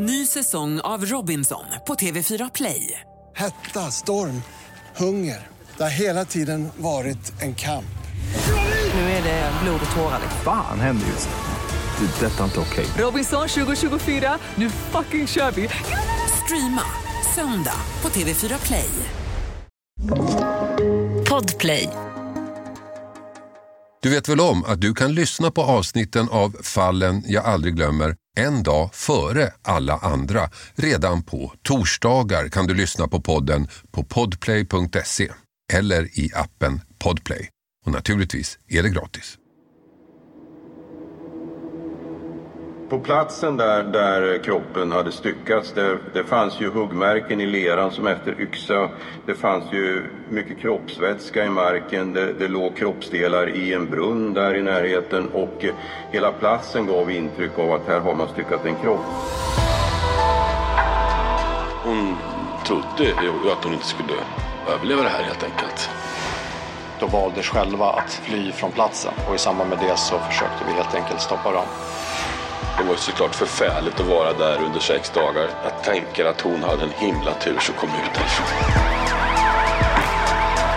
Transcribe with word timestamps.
Ny 0.00 0.26
säsong 0.26 0.80
av 0.80 1.04
Robinson 1.04 1.64
på 1.86 1.94
TV4 1.94 2.50
Play. 2.54 3.00
Hetta, 3.36 3.90
storm, 3.90 4.42
hunger. 4.96 5.46
Det 5.76 5.82
har 5.82 5.90
hela 5.90 6.24
tiden 6.24 6.68
varit 6.76 7.42
en 7.42 7.54
kamp. 7.54 7.98
Nu 8.94 9.00
är 9.00 9.22
det 9.22 9.52
blod 9.62 9.80
och 9.90 9.96
tårar. 9.96 10.20
Fan 10.44 10.80
händer 10.80 11.06
just 11.06 11.28
nu. 11.28 12.06
Det. 12.06 12.26
Detta 12.26 12.40
är 12.40 12.44
inte 12.44 12.60
okej. 12.60 12.86
Robinson 12.98 13.48
2024, 13.48 14.38
nu 14.54 14.70
fucking 14.70 15.26
kör 15.26 15.50
vi! 15.50 15.68
Streama 16.44 16.82
söndag 17.34 17.80
på 18.00 18.08
TV4 18.08 18.66
Play. 18.66 18.90
Podplay. 21.28 21.88
Du 24.02 24.10
vet 24.10 24.28
väl 24.28 24.40
om 24.40 24.64
att 24.64 24.80
du 24.80 24.94
kan 24.94 25.14
lyssna 25.14 25.50
på 25.50 25.62
avsnitten 25.62 26.28
av 26.28 26.56
Fallen 26.62 27.22
jag 27.26 27.44
aldrig 27.44 27.74
glömmer 27.74 28.16
en 28.38 28.62
dag 28.62 28.94
före 28.94 29.52
alla 29.62 29.98
andra. 29.98 30.50
Redan 30.74 31.22
på 31.22 31.52
torsdagar 31.62 32.48
kan 32.48 32.66
du 32.66 32.74
lyssna 32.74 33.08
på 33.08 33.20
podden 33.20 33.68
på 33.90 34.04
podplay.se 34.04 35.32
eller 35.72 36.18
i 36.18 36.30
appen 36.34 36.80
Podplay. 36.98 37.48
Och 37.86 37.92
naturligtvis 37.92 38.58
är 38.68 38.82
det 38.82 38.88
gratis. 38.88 39.37
På 42.88 42.98
platsen 42.98 43.56
där, 43.56 43.82
där 43.82 44.38
kroppen 44.38 44.92
hade 44.92 45.12
styckats, 45.12 45.72
det, 45.72 45.98
det 46.12 46.24
fanns 46.24 46.60
ju 46.60 46.70
huggmärken 46.70 47.40
i 47.40 47.46
leran 47.46 47.90
som 47.90 48.06
efter 48.06 48.40
yxa. 48.40 48.88
Det 49.26 49.34
fanns 49.34 49.72
ju 49.72 50.02
mycket 50.28 50.58
kroppsvätska 50.58 51.44
i 51.44 51.48
marken. 51.48 52.12
Det, 52.12 52.32
det 52.32 52.48
låg 52.48 52.76
kroppsdelar 52.76 53.56
i 53.56 53.74
en 53.74 53.90
brunn 53.90 54.34
där 54.34 54.54
i 54.54 54.62
närheten 54.62 55.28
och 55.28 55.64
hela 56.10 56.32
platsen 56.32 56.86
gav 56.86 57.10
intryck 57.10 57.58
av 57.58 57.72
att 57.72 57.86
här 57.86 58.00
har 58.00 58.14
man 58.14 58.28
styckat 58.28 58.66
en 58.66 58.76
kropp. 58.76 59.06
Hon 61.84 62.16
trodde 62.66 63.12
att 63.52 63.64
hon 63.64 63.72
inte 63.72 63.86
skulle 63.86 64.12
överleva 64.74 65.02
det 65.02 65.08
här 65.08 65.22
helt 65.22 65.44
enkelt. 65.44 65.90
De 67.00 67.10
valde 67.10 67.42
själva 67.42 67.86
att 67.86 68.10
fly 68.10 68.52
från 68.52 68.72
platsen 68.72 69.12
och 69.28 69.34
i 69.34 69.38
samband 69.38 69.70
med 69.70 69.78
det 69.78 69.98
så 69.98 70.18
försökte 70.18 70.64
vi 70.66 70.72
helt 70.72 70.94
enkelt 70.94 71.20
stoppa 71.20 71.52
dem. 71.52 71.66
Det 72.78 72.84
var 72.84 72.96
såklart 72.96 73.34
förfärligt 73.34 74.00
att 74.00 74.06
vara 74.06 74.32
där 74.32 74.62
under 74.64 74.80
sex 74.80 75.10
dagar. 75.10 75.50
Jag 75.64 75.84
tänker 75.84 76.24
att 76.24 76.40
hon 76.40 76.62
hade 76.62 76.82
en 76.82 76.90
himla 76.90 77.34
tur 77.34 77.58
som 77.58 77.74
kom 77.74 77.88
ut 77.88 78.14
därifrån. 78.14 78.46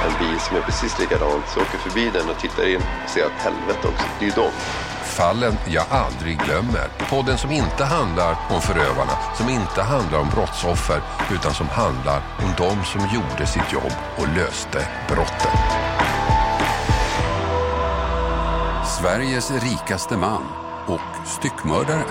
En 0.06 0.28
bil 0.28 0.40
som 0.40 0.58
är 0.58 0.62
precis 0.62 1.00
likadant 1.00 1.46
så 1.54 1.62
åker 1.62 1.78
förbi 1.78 2.10
den 2.14 2.30
och 2.30 2.40
tittar 2.40 2.68
in 2.68 2.82
och 3.04 3.10
ser 3.10 3.26
att 3.26 3.32
helvete 3.32 3.88
också, 3.88 4.06
det 4.20 4.26
är 4.26 4.30
ju 4.30 4.36
dem. 4.36 4.52
Fallen 5.04 5.58
jag 5.68 5.86
aldrig 5.90 6.40
glömmer. 6.40 6.88
Podden 7.10 7.38
som 7.38 7.52
inte 7.52 7.84
handlar 7.84 8.36
om 8.50 8.62
förövarna, 8.62 9.36
som 9.36 9.50
inte 9.50 9.82
handlar 9.82 10.20
om 10.20 10.30
brottsoffer, 10.30 11.02
utan 11.32 11.54
som 11.54 11.68
handlar 11.68 12.18
om 12.18 12.54
de 12.58 12.86
som 12.86 13.02
gjorde 13.02 13.46
sitt 13.46 13.74
jobb 13.74 13.94
och 14.18 14.28
löste 14.38 14.88
brotten. 15.08 15.52
Sveriges 18.86 19.52
rikaste 19.52 20.18
man 20.18 20.71
och 20.92 21.28
styckmördare. 21.28 22.06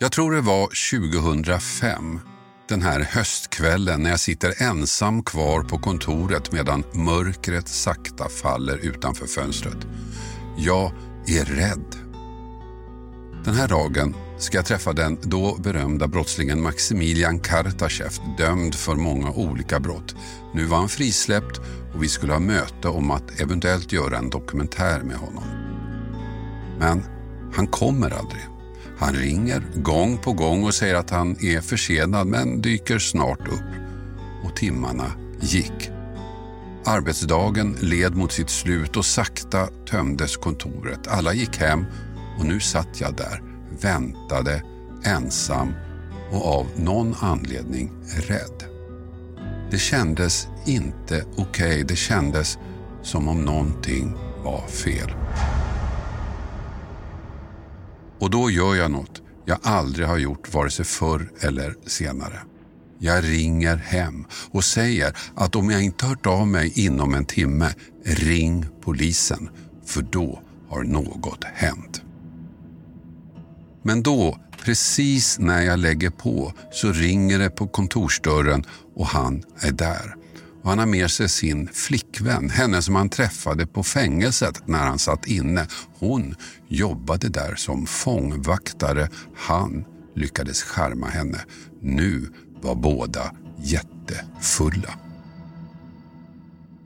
Jag 0.00 0.12
tror 0.12 0.32
det 0.32 0.40
var 0.40 0.68
2005, 1.00 2.20
den 2.68 2.82
här 2.82 3.00
höstkvällen 3.00 4.02
när 4.02 4.10
jag 4.10 4.20
sitter 4.20 4.62
ensam 4.62 5.22
kvar 5.22 5.62
på 5.62 5.78
kontoret 5.78 6.52
medan 6.52 6.84
mörkret 6.94 7.68
sakta 7.68 8.28
faller 8.28 8.76
utanför 8.76 9.26
fönstret. 9.26 9.86
Jag 10.56 10.92
är 11.26 11.44
rädd. 11.44 11.96
Den 13.44 13.54
här 13.54 13.68
dagen 13.68 14.14
ska 14.38 14.58
jag 14.58 14.66
träffa 14.66 14.92
den 14.92 15.18
då 15.22 15.56
berömda 15.58 16.08
brottslingen 16.08 16.62
Maximilian 16.62 17.40
Kartachev, 17.40 18.12
dömd 18.38 18.74
för 18.74 18.94
många 18.94 19.30
olika 19.30 19.80
brott. 19.80 20.14
Nu 20.54 20.64
var 20.64 20.78
han 20.78 20.88
frisläppt 20.88 21.60
och 21.94 22.02
vi 22.02 22.08
skulle 22.08 22.32
ha 22.32 22.40
möte 22.40 22.88
om 22.88 23.10
att 23.10 23.40
eventuellt 23.40 23.92
göra 23.92 24.18
en 24.18 24.30
dokumentär 24.30 25.02
med 25.02 25.16
honom. 25.16 25.44
Men 26.78 27.02
han 27.54 27.66
kommer 27.66 28.10
aldrig. 28.10 28.42
Han 28.98 29.14
ringer 29.14 29.62
gång 29.74 30.18
på 30.18 30.32
gång 30.32 30.64
och 30.64 30.74
säger 30.74 30.94
att 30.94 31.10
han 31.10 31.36
är 31.40 31.60
försenad 31.60 32.26
men 32.26 32.62
dyker 32.62 32.98
snart 32.98 33.48
upp. 33.48 33.70
Och 34.44 34.56
timmarna 34.56 35.12
gick. 35.40 35.90
Arbetsdagen 36.84 37.76
led 37.80 38.16
mot 38.16 38.32
sitt 38.32 38.50
slut 38.50 38.96
och 38.96 39.04
sakta 39.04 39.66
tömdes 39.90 40.36
kontoret. 40.36 41.06
Alla 41.06 41.34
gick 41.34 41.56
hem 41.56 41.84
och 42.38 42.44
nu 42.44 42.60
satt 42.60 43.00
jag 43.00 43.16
där, 43.16 43.42
väntade, 43.80 44.62
ensam 45.04 45.72
och 46.32 46.46
av 46.46 46.66
någon 46.76 47.14
anledning 47.20 47.92
rädd. 48.28 48.64
Det 49.70 49.78
kändes 49.78 50.48
inte 50.66 51.24
okej. 51.36 51.72
Okay. 51.72 51.82
Det 51.82 51.96
kändes 51.96 52.58
som 53.02 53.28
om 53.28 53.44
någonting 53.44 54.14
var 54.44 54.66
fel. 54.66 55.10
Och 58.18 58.30
då 58.30 58.50
gör 58.50 58.74
jag 58.74 58.90
något 58.90 59.22
jag 59.48 59.58
aldrig 59.62 60.06
har 60.06 60.18
gjort 60.18 60.54
vare 60.54 60.70
sig 60.70 60.84
förr 60.84 61.30
eller 61.40 61.74
senare. 61.86 62.40
Jag 62.98 63.24
ringer 63.24 63.76
hem 63.76 64.24
och 64.50 64.64
säger 64.64 65.16
att 65.34 65.56
om 65.56 65.70
jag 65.70 65.82
inte 65.82 66.06
hört 66.06 66.26
av 66.26 66.46
mig 66.46 66.72
inom 66.74 67.14
en 67.14 67.24
timme, 67.24 67.70
ring 68.04 68.66
polisen. 68.80 69.50
För 69.86 70.02
då 70.02 70.42
har 70.68 70.82
något 70.82 71.44
hänt. 71.44 72.02
Men 73.88 74.02
då, 74.02 74.38
precis 74.64 75.38
när 75.38 75.62
jag 75.62 75.78
lägger 75.78 76.10
på, 76.10 76.52
så 76.72 76.92
ringer 76.92 77.38
det 77.38 77.50
på 77.50 77.66
kontorsdörren 77.66 78.64
och 78.94 79.06
han 79.06 79.42
är 79.60 79.72
där. 79.72 80.14
Och 80.62 80.70
han 80.70 80.78
har 80.78 80.86
med 80.86 81.10
sig 81.10 81.28
sin 81.28 81.68
flickvän, 81.68 82.50
henne 82.50 82.82
som 82.82 82.94
han 82.94 83.08
träffade 83.08 83.66
på 83.66 83.82
fängelset 83.82 84.68
när 84.68 84.78
han 84.78 84.98
satt 84.98 85.26
inne. 85.26 85.66
Hon 85.98 86.34
jobbade 86.68 87.28
där 87.28 87.54
som 87.54 87.86
fångvaktare. 87.86 89.08
Han 89.36 89.84
lyckades 90.14 90.62
skärma 90.62 91.06
henne. 91.06 91.38
Nu 91.82 92.32
var 92.60 92.74
båda 92.74 93.34
jättefulla. 93.58 94.94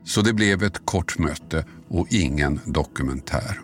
Så 0.05 0.21
det 0.21 0.33
blev 0.33 0.63
ett 0.63 0.85
kort 0.85 1.17
möte 1.17 1.65
och 1.89 2.07
ingen 2.09 2.59
dokumentär. 2.65 3.59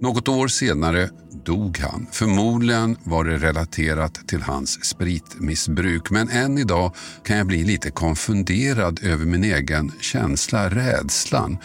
Något 0.00 0.28
år 0.28 0.48
senare 0.48 1.10
dog 1.44 1.78
han. 1.78 2.06
Förmodligen 2.12 2.96
var 3.04 3.24
det 3.24 3.38
relaterat 3.38 4.28
till 4.28 4.42
hans 4.42 4.84
spritmissbruk. 4.84 6.10
Men 6.10 6.28
än 6.28 6.58
idag 6.58 6.94
kan 7.24 7.36
jag 7.36 7.46
bli 7.46 7.64
lite 7.64 7.90
konfunderad 7.90 9.00
över 9.02 9.24
min 9.24 9.44
egen 9.44 9.92
känsla, 10.00 10.70
rädslan. 10.70 11.58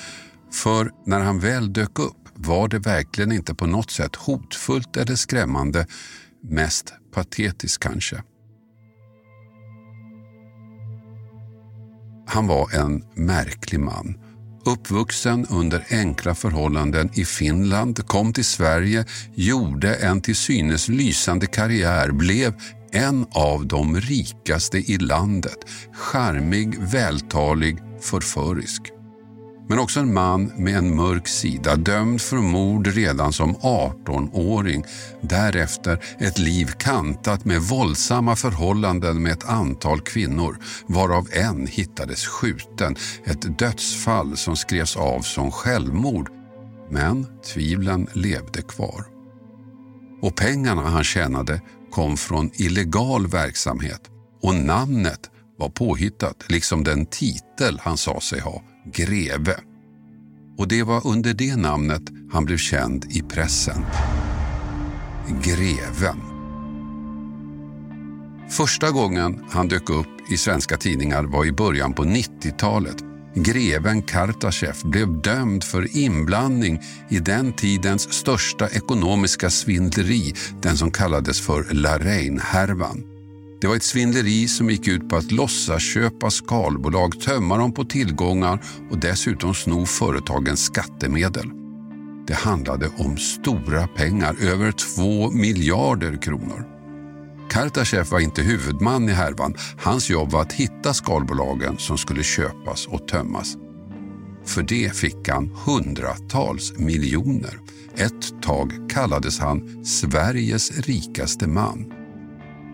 För 0.52 0.92
när 1.06 1.20
han 1.20 1.40
väl 1.40 1.74
dök 1.74 2.00
upp 2.00 2.16
var 2.34 2.68
det 2.68 2.80
verkligen 2.80 3.32
inte 3.32 3.56
på 3.56 3.66
något 3.66 3.92
sätt 3.92 4.16
hotfullt 4.16 4.98
eller 4.98 5.16
skrämmande. 5.16 5.88
Mest 6.44 6.94
patetiskt 7.14 7.84
kanske. 7.84 8.24
Han 12.28 12.48
var 12.48 12.76
en 12.76 13.04
märklig 13.16 13.80
man. 13.80 14.18
Uppvuxen 14.70 15.46
under 15.50 15.86
enkla 15.90 16.36
förhållanden 16.36 17.10
i 17.14 17.26
Finland, 17.26 18.08
kom 18.08 18.34
till 18.34 18.46
Sverige, 18.46 19.06
gjorde 19.36 19.96
en 19.96 20.22
till 20.22 20.36
synes 20.36 20.88
lysande 20.88 21.48
karriär, 21.48 22.12
blev 22.12 22.54
en 22.92 23.26
av 23.32 23.68
de 23.68 23.96
rikaste 23.96 24.78
i 24.78 24.98
landet. 24.98 25.58
Charmig, 25.94 26.80
vältalig, 26.80 27.78
förförisk. 28.02 28.82
Men 29.70 29.80
också 29.80 30.00
en 30.00 30.14
man 30.14 30.52
med 30.56 30.78
en 30.78 30.96
mörk 30.96 31.28
sida, 31.28 31.76
dömd 31.76 32.22
för 32.22 32.38
mord 32.38 32.88
redan 32.88 33.34
som 33.34 33.56
18-åring. 33.56 34.84
Därefter 35.22 36.04
ett 36.20 36.40
liv 36.40 36.66
kantat 36.78 37.46
med 37.46 37.62
våldsamma 37.62 38.36
förhållanden 38.36 39.24
med 39.24 39.32
ett 39.32 39.50
antal 39.50 40.02
kvinnor, 40.02 40.58
varav 40.88 41.28
en 41.32 41.68
hittades 41.68 42.26
skjuten. 42.26 42.96
Ett 43.26 43.60
dödsfall 43.60 44.38
som 44.38 44.56
skrevs 44.56 44.98
av 44.98 45.22
som 45.22 45.52
självmord. 45.52 46.30
Men 46.90 47.28
tvivlen 47.54 48.08
levde 48.14 48.62
kvar. 48.62 49.06
Och 50.22 50.36
pengarna 50.36 50.82
han 50.82 51.04
tjänade 51.04 51.62
kom 51.92 52.18
från 52.18 52.52
illegal 52.54 53.28
verksamhet 53.28 54.02
och 54.42 54.56
namnet 54.56 55.30
var 55.58 55.70
påhittat, 55.70 56.46
liksom 56.48 56.84
den 56.84 57.06
titel 57.06 57.80
han 57.84 57.98
sa 57.98 58.20
sig 58.20 58.40
ha 58.40 58.69
greve. 58.86 59.60
Och 60.58 60.68
det 60.68 60.84
var 60.84 61.08
under 61.08 61.34
det 61.34 61.56
namnet 61.56 62.02
han 62.32 62.46
blev 62.46 62.58
känd 62.58 63.06
i 63.10 63.22
pressen. 63.22 63.86
Greven. 65.44 66.22
Första 68.50 68.92
gången 68.92 69.44
han 69.50 69.68
dök 69.68 69.90
upp 69.90 70.32
i 70.32 70.38
svenska 70.38 70.78
tidningar 70.78 71.24
var 71.24 71.46
i 71.46 71.52
början 71.52 71.94
på 71.94 72.04
90-talet. 72.04 72.96
Greven 73.36 74.02
Kartachev 74.02 74.76
blev 74.84 75.22
dömd 75.22 75.64
för 75.64 75.98
inblandning 75.98 76.82
i 77.10 77.20
den 77.20 77.54
tidens 77.54 78.14
största 78.14 78.70
ekonomiska 78.70 79.50
svindleri, 79.50 80.34
den 80.62 80.78
som 80.78 80.92
kallades 80.92 81.42
för 81.42 81.74
La 81.74 81.98
Reine-härvan. 81.98 83.19
Det 83.62 83.68
var 83.68 83.76
ett 83.76 83.84
svindleri 83.84 84.48
som 84.48 84.70
gick 84.70 84.88
ut 84.88 85.10
på 85.10 85.16
att 85.16 85.32
låtsas 85.32 85.82
köpa 85.82 86.30
skalbolag, 86.30 87.22
tömma 87.22 87.58
dem 87.58 87.74
på 87.74 87.86
tillgångar 87.86 88.64
och 88.92 89.00
dessutom 89.00 89.54
sno 89.54 89.86
företagens 89.86 90.64
skattemedel. 90.64 91.50
Det 92.28 92.34
handlade 92.34 92.90
om 92.98 93.18
stora 93.18 93.88
pengar, 93.88 94.36
över 94.42 94.72
två 94.72 95.32
miljarder 95.32 96.22
kronor. 96.22 96.68
Kartashev 97.50 98.10
var 98.10 98.20
inte 98.20 98.42
huvudman 98.42 99.10
i 99.10 99.12
härvan. 99.12 99.56
Hans 99.78 100.10
jobb 100.10 100.32
var 100.32 100.42
att 100.42 100.54
hitta 100.54 100.94
skalbolagen 100.94 101.78
som 101.78 101.98
skulle 101.98 102.24
köpas 102.24 102.88
och 102.88 103.08
tömmas. 103.08 103.58
För 104.46 104.62
det 104.64 104.96
fick 104.96 105.30
han 105.30 105.52
hundratals 105.66 106.74
miljoner. 106.78 107.60
Ett 107.96 108.42
tag 108.42 108.74
kallades 108.90 109.40
han 109.40 109.86
Sveriges 109.86 110.80
rikaste 110.80 111.48
man. 111.48 111.99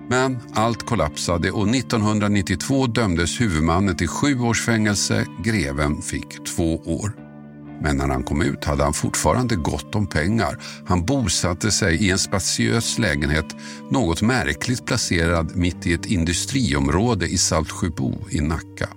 Men 0.10 0.38
allt 0.54 0.86
kollapsade 0.86 1.52
och 1.52 1.76
1992 1.76 2.88
dömdes 2.88 3.42
huvudmannen 3.42 3.96
till 3.96 4.08
sju 4.08 4.40
års 4.40 4.66
fängelse. 4.66 5.26
Greven 5.44 6.02
fick 6.02 6.44
två 6.44 6.76
år. 6.76 7.12
Men 7.82 7.98
när 7.98 8.08
han 8.08 8.24
kom 8.24 8.42
ut 8.42 8.66
hade 8.66 8.84
han 8.84 8.94
fortfarande 8.94 9.56
gott 9.56 9.96
om 9.96 10.08
pengar. 10.08 10.58
Han 10.88 11.06
bosatte 11.06 11.72
sig 11.72 11.96
i 11.96 12.12
en 12.12 12.20
spatiös 12.20 12.98
lägenhet, 12.98 13.56
något 13.92 14.22
märkligt 14.22 14.86
placerad 14.86 15.56
mitt 15.56 15.88
i 15.88 15.94
ett 15.94 16.06
industriområde 16.06 17.28
i 17.28 17.38
Saltsjöbo 17.38 18.14
i 18.30 18.42
Nacka. 18.42 18.90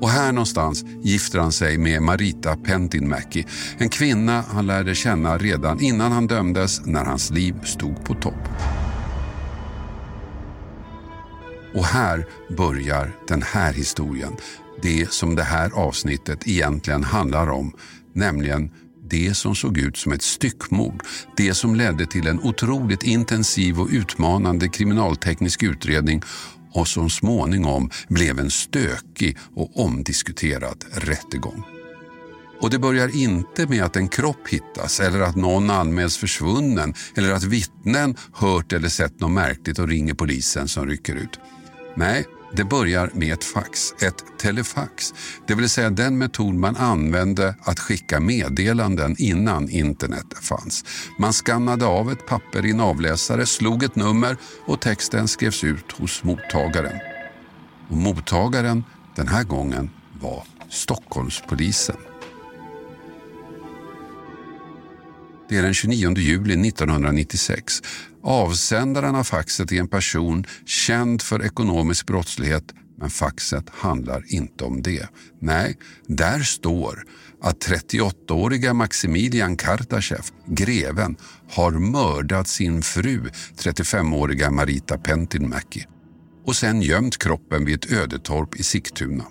Och 0.00 0.10
här 0.10 0.32
någonstans 0.32 0.84
gifter 1.02 1.38
han 1.38 1.52
sig 1.52 1.78
med 1.78 2.02
Marita 2.02 2.56
Pentinmäki, 2.56 3.46
en 3.78 3.88
kvinna 3.88 4.44
han 4.48 4.66
lärde 4.66 4.94
känna 4.94 5.38
redan 5.38 5.80
innan 5.80 6.12
han 6.12 6.26
dömdes 6.26 6.86
när 6.86 7.04
hans 7.04 7.30
liv 7.30 7.54
stod 7.64 8.04
på 8.04 8.14
topp. 8.14 8.48
Och 11.74 11.84
här 11.84 12.26
börjar 12.56 13.16
den 13.28 13.42
här 13.42 13.72
historien. 13.72 14.36
Det 14.82 15.12
som 15.12 15.34
det 15.34 15.42
här 15.42 15.70
avsnittet 15.70 16.48
egentligen 16.48 17.04
handlar 17.04 17.50
om. 17.50 17.72
Nämligen 18.12 18.70
det 19.10 19.34
som 19.34 19.54
såg 19.54 19.78
ut 19.78 19.96
som 19.96 20.12
ett 20.12 20.22
styckmord. 20.22 21.02
Det 21.36 21.54
som 21.54 21.74
ledde 21.74 22.06
till 22.06 22.26
en 22.26 22.40
otroligt 22.40 23.02
intensiv 23.02 23.80
och 23.80 23.88
utmanande 23.90 24.68
kriminalteknisk 24.68 25.62
utredning 25.62 26.22
och 26.72 26.88
som 26.88 27.10
småningom 27.10 27.90
blev 28.08 28.38
en 28.38 28.50
stökig 28.50 29.38
och 29.54 29.84
omdiskuterad 29.84 30.84
rättegång. 30.92 31.64
Och 32.60 32.70
det 32.70 32.78
börjar 32.78 33.16
inte 33.16 33.66
med 33.66 33.84
att 33.84 33.96
en 33.96 34.08
kropp 34.08 34.48
hittas 34.48 35.00
eller 35.00 35.20
att 35.20 35.36
någon 35.36 35.70
anmäls 35.70 36.16
försvunnen 36.16 36.94
eller 37.16 37.32
att 37.32 37.44
vittnen 37.44 38.16
hört 38.32 38.72
eller 38.72 38.88
sett 38.88 39.20
något 39.20 39.30
märkligt 39.30 39.78
och 39.78 39.88
ringer 39.88 40.14
polisen 40.14 40.68
som 40.68 40.86
rycker 40.86 41.14
ut. 41.14 41.40
Nej, 41.96 42.26
det 42.52 42.64
börjar 42.64 43.10
med 43.14 43.32
ett 43.32 43.44
fax, 43.44 43.94
ett 44.02 44.24
telefax. 44.38 45.14
Det 45.46 45.54
vill 45.54 45.68
säga 45.68 45.90
den 45.90 46.18
metod 46.18 46.54
man 46.54 46.76
använde 46.76 47.54
att 47.62 47.80
skicka 47.80 48.20
meddelanden 48.20 49.16
innan 49.18 49.68
internet 49.68 50.26
fanns. 50.42 50.84
Man 51.18 51.32
skannade 51.32 51.86
av 51.86 52.12
ett 52.12 52.26
papper 52.26 52.66
i 52.66 52.70
en 52.70 52.80
avläsare, 52.80 53.46
slog 53.46 53.82
ett 53.82 53.96
nummer 53.96 54.36
och 54.66 54.80
texten 54.80 55.28
skrevs 55.28 55.64
ut 55.64 55.92
hos 55.92 56.24
mottagaren. 56.24 56.98
Och 57.88 57.96
mottagaren 57.96 58.84
den 59.16 59.28
här 59.28 59.44
gången 59.44 59.90
var 60.20 60.44
Stockholmspolisen. 60.68 61.96
Det 65.48 65.56
är 65.56 65.62
den 65.62 65.74
29 65.74 66.14
juli 66.16 66.68
1996. 66.68 67.82
Avsändaren 68.22 69.14
av 69.14 69.24
faxet 69.24 69.72
är 69.72 69.76
en 69.76 69.88
person 69.88 70.44
känd 70.66 71.22
för 71.22 71.44
ekonomisk 71.44 72.06
brottslighet 72.06 72.64
men 72.98 73.10
faxet 73.10 73.64
handlar 73.70 74.24
inte 74.34 74.64
om 74.64 74.82
det. 74.82 75.08
Nej, 75.40 75.76
där 76.06 76.40
står 76.40 77.04
att 77.42 77.66
38-åriga 77.66 78.74
Maximilian 78.74 79.56
Kartachev, 79.56 80.24
greven, 80.46 81.16
har 81.50 81.70
mördat 81.70 82.48
sin 82.48 82.82
fru, 82.82 83.28
35-åriga 83.56 84.50
Marita 84.50 84.98
Pentinmäki 84.98 85.86
och 86.46 86.56
sen 86.56 86.82
gömt 86.82 87.18
kroppen 87.18 87.64
vid 87.64 87.74
ett 87.74 87.92
ödetorp 87.92 88.60
i 88.60 88.62
Sigtuna. 88.62 89.24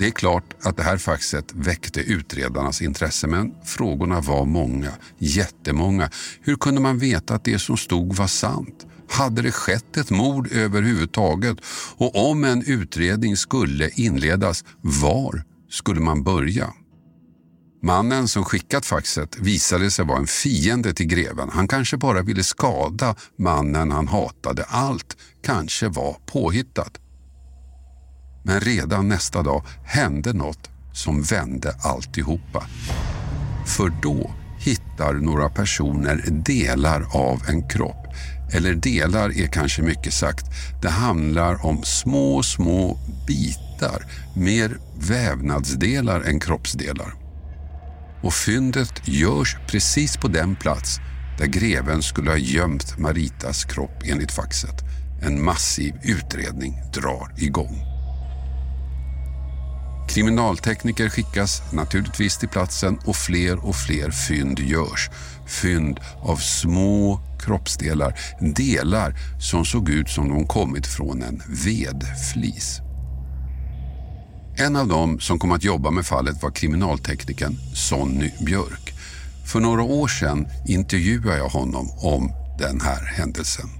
Det 0.00 0.06
är 0.06 0.10
klart 0.10 0.54
att 0.62 0.76
det 0.76 0.82
här 0.82 0.96
faxet 0.96 1.52
väckte 1.54 2.00
utredarnas 2.00 2.82
intresse 2.82 3.26
men 3.26 3.54
frågorna 3.64 4.20
var 4.20 4.44
många, 4.44 4.92
jättemånga. 5.18 6.10
Hur 6.40 6.56
kunde 6.56 6.80
man 6.80 6.98
veta 6.98 7.34
att 7.34 7.44
det 7.44 7.58
som 7.58 7.76
stod 7.76 8.16
var 8.16 8.26
sant? 8.26 8.86
Hade 9.10 9.42
det 9.42 9.52
skett 9.52 9.96
ett 9.96 10.10
mord 10.10 10.52
överhuvudtaget? 10.52 11.58
Och 11.96 12.30
om 12.30 12.44
en 12.44 12.62
utredning 12.66 13.36
skulle 13.36 13.90
inledas, 13.90 14.64
var 14.80 15.42
skulle 15.70 16.00
man 16.00 16.22
börja? 16.22 16.72
Mannen 17.82 18.28
som 18.28 18.44
skickat 18.44 18.86
faxet 18.86 19.38
visade 19.38 19.90
sig 19.90 20.04
vara 20.04 20.18
en 20.18 20.26
fiende 20.26 20.94
till 20.94 21.06
greven. 21.06 21.48
Han 21.52 21.68
kanske 21.68 21.96
bara 21.96 22.22
ville 22.22 22.44
skada 22.44 23.14
mannen 23.38 23.90
han 23.90 24.08
hatade. 24.08 24.64
Allt 24.64 25.16
kanske 25.42 25.88
var 25.88 26.16
påhittat. 26.26 27.00
Men 28.50 28.60
redan 28.60 29.08
nästa 29.08 29.42
dag 29.42 29.62
hände 29.84 30.32
något 30.32 30.70
som 30.92 31.22
vände 31.22 31.74
alltihopa. 31.82 32.66
För 33.66 33.92
då 34.02 34.30
hittar 34.58 35.14
några 35.14 35.48
personer 35.48 36.24
delar 36.30 37.06
av 37.16 37.42
en 37.48 37.68
kropp. 37.68 38.06
Eller 38.52 38.74
delar 38.74 39.38
är 39.40 39.46
kanske 39.46 39.82
mycket 39.82 40.12
sagt. 40.12 40.46
Det 40.82 40.88
handlar 40.88 41.66
om 41.66 41.82
små, 41.82 42.42
små 42.42 42.98
bitar. 43.26 44.06
Mer 44.36 44.78
vävnadsdelar 44.98 46.20
än 46.20 46.40
kroppsdelar. 46.40 47.14
Och 48.22 48.34
fyndet 48.34 49.08
görs 49.08 49.56
precis 49.66 50.16
på 50.16 50.28
den 50.28 50.56
plats 50.56 50.96
där 51.38 51.46
greven 51.46 52.02
skulle 52.02 52.30
ha 52.30 52.38
gömt 52.38 52.98
Maritas 52.98 53.64
kropp 53.64 54.02
enligt 54.04 54.32
faxet. 54.32 54.84
En 55.22 55.44
massiv 55.44 55.94
utredning 56.02 56.74
drar 56.94 57.34
igång. 57.36 57.99
Kriminaltekniker 60.10 61.08
skickas 61.08 61.62
naturligtvis 61.72 62.38
till 62.38 62.48
platsen 62.48 62.98
och 63.06 63.16
fler 63.16 63.66
och 63.66 63.76
fler 63.76 64.10
fynd 64.10 64.58
görs. 64.58 65.10
Fynd 65.46 66.00
av 66.22 66.36
små 66.36 67.20
kroppsdelar, 67.40 68.18
delar 68.40 69.14
som 69.40 69.64
såg 69.64 69.88
ut 69.88 70.08
som 70.08 70.28
de 70.28 70.46
kommit 70.46 70.86
från 70.86 71.22
en 71.22 71.42
vedflis. 71.48 72.80
En 74.56 74.76
av 74.76 74.88
dem 74.88 75.20
som 75.20 75.38
kom 75.38 75.52
att 75.52 75.64
jobba 75.64 75.90
med 75.90 76.06
fallet 76.06 76.42
var 76.42 76.50
kriminalteknikern 76.50 77.56
Sonny 77.74 78.30
Björk. 78.40 78.94
För 79.46 79.60
några 79.60 79.82
år 79.82 80.08
sedan 80.08 80.48
intervjuade 80.66 81.36
jag 81.36 81.48
honom 81.48 81.90
om 81.90 82.32
den 82.58 82.80
här 82.80 83.04
händelsen. 83.04 83.79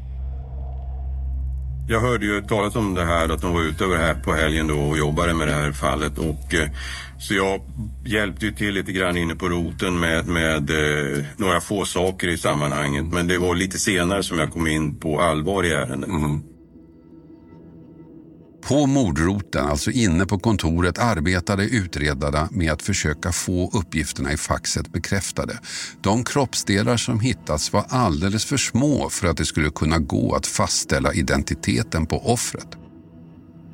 Jag 1.90 2.00
hörde 2.00 2.26
ju 2.26 2.42
talas 2.42 2.76
om 2.76 2.94
det 2.94 3.04
här 3.04 3.28
att 3.28 3.40
de 3.40 3.52
var 3.52 3.62
ute 3.62 3.84
över 3.84 3.96
här 3.96 4.14
på 4.14 4.32
helgen 4.32 4.66
då 4.66 4.78
och 4.78 4.98
jobbade 4.98 5.34
med 5.34 5.48
det 5.48 5.54
här 5.54 5.72
fallet 5.72 6.18
och 6.18 6.54
eh, 6.54 6.68
så 7.18 7.34
jag 7.34 7.60
hjälpte 8.06 8.46
ju 8.46 8.52
till 8.52 8.74
lite 8.74 8.92
grann 8.92 9.16
inne 9.16 9.34
på 9.34 9.48
roten 9.48 10.00
med, 10.00 10.26
med 10.26 10.70
eh, 10.70 11.24
några 11.36 11.60
få 11.60 11.84
saker 11.84 12.28
i 12.28 12.38
sammanhanget 12.38 13.04
men 13.04 13.28
det 13.28 13.38
var 13.38 13.54
lite 13.54 13.78
senare 13.78 14.22
som 14.22 14.38
jag 14.38 14.52
kom 14.52 14.66
in 14.66 14.96
på 15.00 15.20
allvar 15.20 15.64
i 15.64 15.72
ärendet. 15.72 16.10
Mm. 16.10 16.42
På 18.62 18.86
mordroten, 18.86 19.66
alltså 19.66 19.90
inne 19.90 20.26
på 20.26 20.38
kontoret, 20.38 20.98
arbetade 20.98 21.64
utredarna 21.64 22.48
med 22.52 22.72
att 22.72 22.82
försöka 22.82 23.32
få 23.32 23.70
uppgifterna 23.72 24.32
i 24.32 24.36
faxet 24.36 24.92
bekräftade. 24.92 25.58
De 26.00 26.24
kroppsdelar 26.24 26.96
som 26.96 27.20
hittats 27.20 27.72
var 27.72 27.84
alldeles 27.88 28.44
för 28.44 28.56
små 28.56 29.08
för 29.10 29.26
att 29.26 29.36
det 29.36 29.46
skulle 29.46 29.70
kunna 29.70 29.98
gå 29.98 30.34
att 30.34 30.46
fastställa 30.46 31.12
identiteten 31.12 32.06
på 32.06 32.32
offret. 32.32 32.76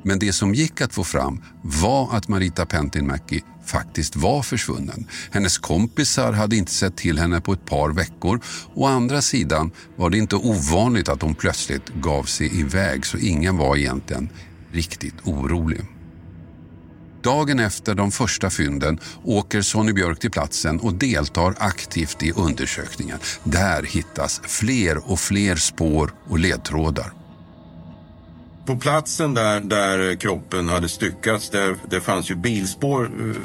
Men 0.03 0.19
det 0.19 0.33
som 0.33 0.53
gick 0.53 0.81
att 0.81 0.93
få 0.93 1.03
fram 1.03 1.43
var 1.61 2.15
att 2.15 2.27
Marita 2.27 2.65
Pentinmäki 2.65 3.41
faktiskt 3.65 4.15
var 4.15 4.41
försvunnen. 4.41 5.07
Hennes 5.31 5.57
kompisar 5.57 6.33
hade 6.33 6.55
inte 6.55 6.71
sett 6.71 6.97
till 6.97 7.19
henne 7.19 7.41
på 7.41 7.53
ett 7.53 7.65
par 7.65 7.89
veckor. 7.89 8.41
Å 8.73 8.85
andra 8.85 9.21
sidan 9.21 9.71
var 9.95 10.09
det 10.09 10.17
inte 10.17 10.35
ovanligt 10.35 11.09
att 11.09 11.21
hon 11.21 11.35
plötsligt 11.35 11.89
gav 11.89 12.23
sig 12.23 12.59
iväg 12.59 13.05
så 13.05 13.17
ingen 13.17 13.57
var 13.57 13.77
egentligen 13.77 14.29
riktigt 14.77 15.15
orolig. 15.23 15.81
Dagen 17.23 17.59
efter 17.59 17.95
de 17.95 18.11
första 18.11 18.49
fynden 18.49 18.99
åker 19.23 19.61
Sonny 19.61 19.93
Björk 19.93 20.19
till 20.19 20.31
platsen 20.31 20.79
och 20.79 20.93
deltar 20.93 21.55
aktivt 21.57 22.23
i 22.23 22.31
undersökningen. 22.31 23.19
Där 23.43 23.83
hittas 23.83 24.41
fler 24.43 25.11
och 25.11 25.19
fler 25.19 25.55
spår 25.55 26.13
och 26.29 26.39
ledtrådar. 26.39 27.13
På 28.65 28.77
platsen 28.77 29.33
där, 29.33 29.59
där 29.59 30.15
kroppen 30.15 30.69
hade 30.69 30.89
styckats, 30.89 31.49
där, 31.49 31.75
det 31.89 32.01
fanns 32.01 32.31
ju 32.31 32.35
bilspår 32.35 33.05
eh, 33.05 33.35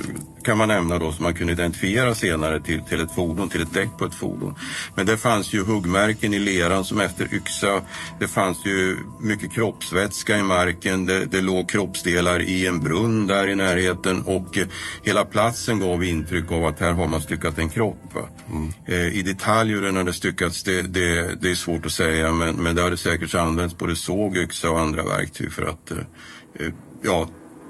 kan 0.45 0.59
man 0.59 0.69
nämna 0.69 0.99
då 0.99 1.13
som 1.13 1.23
man 1.23 1.35
kunde 1.35 1.53
identifiera 1.53 2.15
senare 2.15 2.61
till, 2.61 2.83
till 2.83 3.01
ett 3.01 3.15
fordon, 3.15 3.49
till 3.49 3.63
ett 3.63 3.75
däck 3.75 3.89
på 3.99 4.05
ett 4.05 4.15
fordon. 4.15 4.55
Men 4.95 5.07
det 5.07 5.17
fanns 5.17 5.53
ju 5.53 5.65
huggmärken 5.65 6.35
i 6.35 6.39
leran 6.39 6.85
som 6.85 7.01
efter 7.01 7.35
yxa. 7.35 7.81
Det 8.21 8.29
fanns 8.29 8.67
ju 8.67 8.97
mycket 9.21 9.53
kroppsvätska 9.53 10.39
i 10.39 10.43
marken. 10.43 11.07
Det, 11.07 11.25
det 11.25 11.41
låg 11.41 11.71
kroppsdelar 11.71 12.43
i 12.43 12.67
en 12.67 12.81
brunn 12.81 13.27
där 13.27 13.49
i 13.49 13.55
närheten 13.55 14.23
och 14.23 14.59
eh, 14.59 14.67
hela 15.03 15.25
platsen 15.25 15.81
gav 15.81 16.05
intryck 16.05 16.53
av 16.53 16.65
att 16.65 16.81
här 16.81 16.93
har 16.93 17.09
man 17.09 17.21
styckat 17.21 17.59
en 17.59 17.69
kropp. 17.69 18.15
Mm. 18.51 18.73
Eh, 18.87 19.19
I 19.19 19.23
detalj 19.23 19.73
hur 19.73 19.83
den 19.83 19.97
hade 19.97 20.13
styckats 20.13 20.63
det, 20.63 20.83
det, 20.83 21.41
det 21.41 21.51
är 21.51 21.55
svårt 21.55 21.87
att 21.87 21.93
säga 21.93 22.33
men, 22.33 22.57
men 22.57 22.77
det 22.77 22.83
hade 22.83 22.97
säkert 22.97 23.35
använts 23.35 23.79
både 23.79 23.97
såg, 23.97 24.37
yxa 24.37 24.71
och 24.71 24.81
andra 24.81 25.05
verktyg 25.05 25.53
för 25.53 25.63
att 25.63 25.91
eh, 25.91 26.69
ja, 27.03 27.29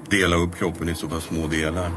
dela 0.09 0.35
upp 0.35 0.57
kroppen 0.57 0.89
i 0.89 0.95
så 0.95 1.07
pass 1.07 1.23
små 1.23 1.47
delar. 1.47 1.91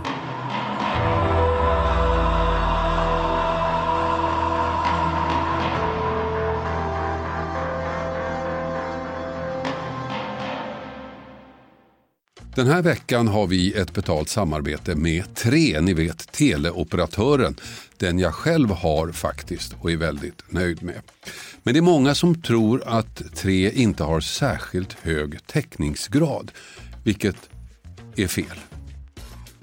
Den 12.56 12.66
här 12.66 12.82
veckan 12.82 13.28
har 13.28 13.46
vi 13.46 13.72
ett 13.72 13.94
betalt 13.94 14.28
samarbete 14.28 14.94
med 14.94 15.34
Tre, 15.34 15.80
ni 15.80 15.94
vet 15.94 16.32
teleoperatören. 16.32 17.56
Den 17.96 18.18
jag 18.18 18.34
själv 18.34 18.70
har 18.70 19.12
faktiskt 19.12 19.76
och 19.80 19.90
är 19.90 19.96
väldigt 19.96 20.42
nöjd 20.52 20.82
med. 20.82 21.00
Men 21.62 21.75
det 21.75 21.80
är 21.80 21.82
många 21.82 22.14
som 22.14 22.42
tror 22.42 22.82
att 22.86 23.34
Tre 23.34 23.70
inte 23.70 24.04
har 24.04 24.20
särskilt 24.20 24.92
hög 24.92 25.46
täckningsgrad, 25.46 26.50
vilket 27.04 27.36
är 28.16 28.26
fel. 28.26 28.75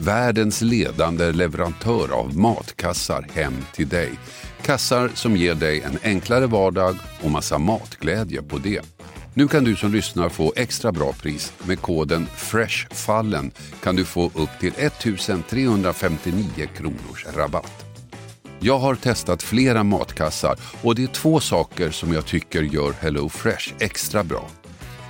världens 0.00 0.62
ledande 0.62 1.32
leverantör 1.32 2.12
av 2.12 2.36
matkassar 2.36 3.26
hem 3.32 3.54
till 3.74 3.88
dig. 3.88 4.10
Kassar 4.62 5.10
som 5.14 5.36
ger 5.36 5.54
dig 5.54 5.80
en 5.80 5.98
enklare 6.02 6.46
vardag 6.46 6.96
och 7.22 7.30
massa 7.30 7.58
matglädje 7.58 8.42
på 8.42 8.58
det. 8.58 8.80
Nu 9.34 9.48
kan 9.48 9.64
du 9.64 9.76
som 9.76 9.92
lyssnar 9.92 10.28
få 10.28 10.52
extra 10.56 10.92
bra 10.92 11.12
pris. 11.12 11.52
Med 11.66 11.80
koden 11.80 12.26
FRESHFALLEN 12.36 13.50
kan 13.82 13.96
du 13.96 14.04
få 14.04 14.24
upp 14.24 14.50
till 14.60 14.72
1359 14.76 16.44
kronors 16.76 17.26
rabatt. 17.36 17.84
Jag 18.60 18.78
har 18.78 18.94
testat 18.94 19.42
flera 19.42 19.84
matkassar 19.84 20.56
och 20.82 20.94
det 20.94 21.02
är 21.02 21.06
två 21.06 21.40
saker 21.40 21.90
som 21.90 22.12
jag 22.12 22.26
tycker 22.26 22.62
gör 22.62 22.92
Hello 23.00 23.28
Fresh 23.28 23.74
extra 23.78 24.24
bra. 24.24 24.48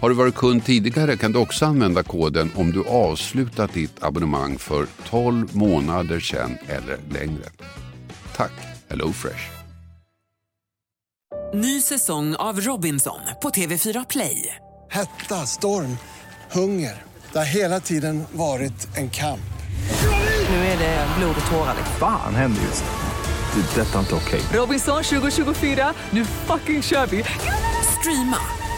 Har 0.00 0.08
du 0.08 0.14
varit 0.14 0.34
kund 0.34 0.64
tidigare 0.64 1.16
kan 1.16 1.32
du 1.32 1.38
också 1.38 1.64
använda 1.64 2.02
koden 2.02 2.50
om 2.54 2.72
du 2.72 2.84
avslutat 2.86 3.72
ditt 3.72 4.02
abonnemang 4.02 4.58
för 4.58 4.86
12 5.08 5.56
månader 5.56 6.20
sedan 6.20 6.58
eller 6.68 6.98
längre. 7.10 7.50
Tack 8.36 8.52
HelloFresh. 8.88 9.50
Ny 11.54 11.80
säsong 11.80 12.34
av 12.34 12.60
Robinson 12.60 13.20
på 13.42 13.50
TV4 13.50 14.06
Play. 14.10 14.54
Hetta, 14.90 15.34
storm, 15.34 15.96
hunger. 16.52 17.02
Det 17.32 17.38
har 17.38 17.46
hela 17.46 17.80
tiden 17.80 18.24
varit 18.32 18.96
en 18.96 19.10
kamp. 19.10 19.40
Nu 20.48 20.56
är 20.56 20.78
det 20.78 21.06
blod 21.18 21.36
och 21.40 21.50
tårar. 21.50 21.74
Fan 22.00 22.34
händer 22.34 22.62
just 22.62 22.84
det. 22.84 23.60
Det 23.60 23.80
är 23.80 23.86
detta 23.86 23.98
inte 23.98 24.14
okej. 24.14 24.40
Okay. 24.40 24.58
Robinson 24.58 25.02
2024, 25.02 25.94
nu 26.10 26.24
fucking 26.24 26.82
kör 26.82 27.06
vi. 27.06 27.24
Streama 28.00 28.38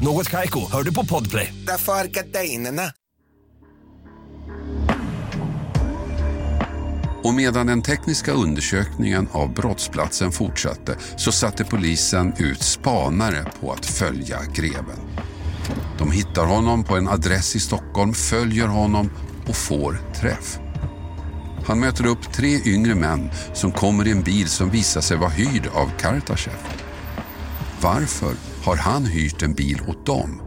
Något 0.00 0.30
kajko, 0.30 0.60
hör 0.72 0.82
du 0.82 0.94
på 0.94 1.06
podplay. 1.06 1.54
Därför 1.66 1.92
är 1.92 2.04
gardinerna. 2.04 2.82
Och 7.22 7.34
medan 7.34 7.66
den 7.66 7.82
tekniska 7.82 8.32
undersökningen 8.32 9.28
av 9.32 9.54
brottsplatsen 9.54 10.32
fortsatte 10.32 10.96
så 11.16 11.32
satte 11.32 11.64
polisen 11.64 12.32
ut 12.38 12.62
spanare 12.62 13.46
på 13.60 13.72
att 13.72 13.86
följa 13.86 14.38
greven. 14.54 15.00
De 15.98 16.10
hittar 16.10 16.46
honom 16.46 16.84
på 16.84 16.96
en 16.96 17.08
adress 17.08 17.56
i 17.56 17.60
Stockholm, 17.60 18.12
följer 18.12 18.66
honom 18.66 19.10
och 19.48 19.56
får 19.56 19.98
träff. 20.20 20.58
Han 21.66 21.80
möter 21.80 22.06
upp 22.06 22.32
tre 22.32 22.60
yngre 22.66 22.94
män 22.94 23.30
som 23.54 23.72
kommer 23.72 24.06
i 24.06 24.10
en 24.10 24.22
bil 24.22 24.48
som 24.48 24.70
visar 24.70 25.00
sig 25.00 25.16
vara 25.16 25.30
hyrd 25.30 25.68
av 25.74 25.90
Kartashev. 25.98 26.58
Varför 27.80 28.34
har 28.66 28.76
han 28.76 29.06
hyrt 29.06 29.42
en 29.42 29.54
bil 29.54 29.80
åt 29.88 30.06
dem? 30.06 30.42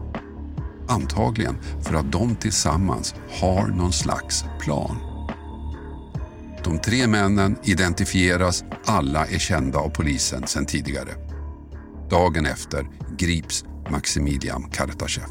Antagligen 0.88 1.58
för 1.82 1.94
att 1.94 2.12
de 2.12 2.36
tillsammans 2.36 3.14
har 3.40 3.66
någon 3.66 3.92
slags 3.92 4.44
plan. 4.60 4.96
De 6.64 6.78
tre 6.78 7.06
männen 7.06 7.56
identifieras, 7.64 8.64
alla 8.84 9.26
är 9.26 9.38
kända 9.38 9.78
av 9.78 9.88
polisen 9.88 10.46
sedan 10.46 10.66
tidigare. 10.66 11.10
Dagen 12.10 12.46
efter 12.46 12.88
grips 13.18 13.64
Maximilian 13.90 14.70
Kartachev. 14.70 15.30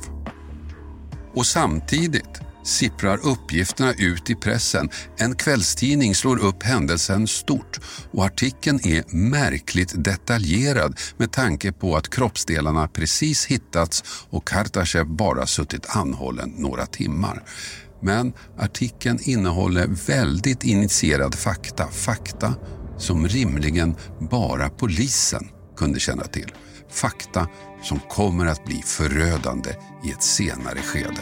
Och 1.34 1.46
samtidigt 1.46 2.41
sipprar 2.63 3.19
uppgifterna 3.23 3.93
ut 3.93 4.29
i 4.29 4.35
pressen. 4.35 4.89
En 5.17 5.35
kvällstidning 5.35 6.15
slår 6.15 6.39
upp 6.39 6.63
händelsen 6.63 7.27
stort 7.27 7.79
och 8.11 8.25
artikeln 8.25 8.79
är 8.83 9.15
märkligt 9.15 10.03
detaljerad 10.03 10.99
med 11.17 11.31
tanke 11.31 11.71
på 11.71 11.95
att 11.95 12.09
kroppsdelarna 12.09 12.87
precis 12.87 13.45
hittats 13.45 14.03
och 14.29 14.47
Kartashev 14.47 15.05
bara 15.05 15.45
suttit 15.45 15.85
anhållen 15.95 16.49
några 16.57 16.85
timmar. 16.85 17.43
Men 18.01 18.33
artikeln 18.57 19.19
innehåller 19.21 19.87
väldigt 20.07 20.63
initierad 20.63 21.35
fakta, 21.35 21.87
fakta 21.87 22.55
som 22.97 23.27
rimligen 23.27 23.95
bara 24.31 24.69
polisen 24.69 25.47
kunde 25.77 25.99
känna 25.99 26.23
till. 26.23 26.51
Fakta 26.91 27.47
som 27.83 27.99
kommer 27.99 28.45
att 28.45 28.65
bli 28.65 28.81
förödande 28.85 29.69
i 30.05 30.11
ett 30.11 30.23
senare 30.23 30.79
skede. 30.81 31.21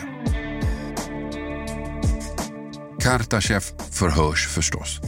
Kartashev 3.08 3.64
förhörs 3.92 4.48
förstås. 4.48 5.00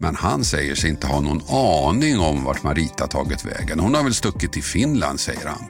Men 0.00 0.14
han 0.14 0.44
säger 0.44 0.74
sig 0.74 0.90
inte 0.90 1.06
ha 1.06 1.20
någon 1.20 1.42
aning 1.88 2.18
om 2.18 2.44
vart 2.44 2.62
Marita 2.62 3.06
tagit 3.06 3.44
vägen. 3.44 3.80
Hon 3.80 3.94
har 3.94 4.02
väl 4.02 4.14
stuckit 4.14 4.52
till 4.52 4.62
Finland, 4.62 5.20
säger 5.20 5.46
han. 5.46 5.64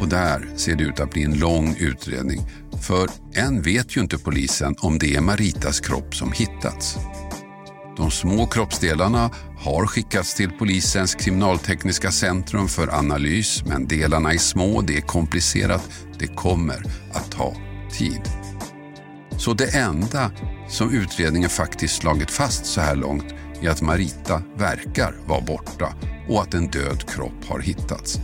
Och 0.00 0.08
där 0.08 0.48
ser 0.56 0.76
det 0.76 0.84
ut 0.84 1.00
att 1.00 1.10
bli 1.10 1.22
en 1.22 1.38
lång 1.38 1.76
utredning. 1.78 2.40
För 2.82 3.08
än 3.34 3.62
vet 3.62 3.96
ju 3.96 4.00
inte 4.00 4.18
polisen 4.18 4.74
om 4.78 4.98
det 4.98 5.14
är 5.14 5.20
Maritas 5.20 5.80
kropp 5.80 6.14
som 6.14 6.32
hittats. 6.32 6.96
De 7.96 8.10
små 8.10 8.46
kroppsdelarna 8.46 9.30
har 9.58 9.86
skickats 9.86 10.34
till 10.34 10.50
polisens 10.50 11.14
kriminaltekniska 11.14 12.10
centrum 12.10 12.68
för 12.68 12.94
analys 12.94 13.62
men 13.66 13.88
delarna 13.88 14.32
är 14.32 14.38
små, 14.38 14.80
det 14.80 14.96
är 14.96 15.00
komplicerat, 15.00 15.90
det 16.18 16.26
kommer 16.26 16.84
att 17.12 17.30
ta 17.30 17.54
tid. 17.92 18.20
Så 19.38 19.54
det 19.54 19.74
enda 19.74 20.30
som 20.68 20.94
utredningen 20.94 21.50
faktiskt 21.50 21.96
slagit 21.96 22.30
fast 22.30 22.66
så 22.66 22.80
här 22.80 22.96
långt 22.96 23.34
är 23.62 23.70
att 23.70 23.82
Marita 23.82 24.42
verkar 24.56 25.14
vara 25.26 25.40
borta 25.40 25.94
och 26.28 26.42
att 26.42 26.54
en 26.54 26.70
död 26.70 27.10
kropp 27.10 27.44
har 27.48 27.60
hittats. 27.60 28.20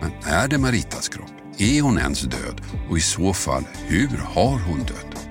Men 0.00 0.10
är 0.34 0.48
det 0.48 0.58
Maritas 0.58 1.08
kropp? 1.08 1.30
Är 1.58 1.82
hon 1.82 1.98
ens 1.98 2.22
död? 2.22 2.60
Och 2.90 2.98
i 2.98 3.00
så 3.00 3.32
fall, 3.32 3.64
hur 3.86 4.16
har 4.24 4.58
hon 4.58 4.78
dött? 4.78 5.28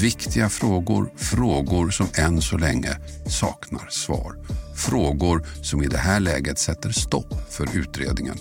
Viktiga 0.00 0.48
frågor, 0.48 1.12
frågor 1.16 1.90
som 1.90 2.06
än 2.14 2.42
så 2.42 2.58
länge 2.58 2.90
saknar 3.26 3.88
svar. 3.90 4.36
Frågor 4.76 5.46
som 5.62 5.82
i 5.82 5.86
det 5.86 5.98
här 5.98 6.20
läget 6.20 6.58
sätter 6.58 6.90
stopp 6.90 7.34
för 7.50 7.76
utredningen. 7.76 8.36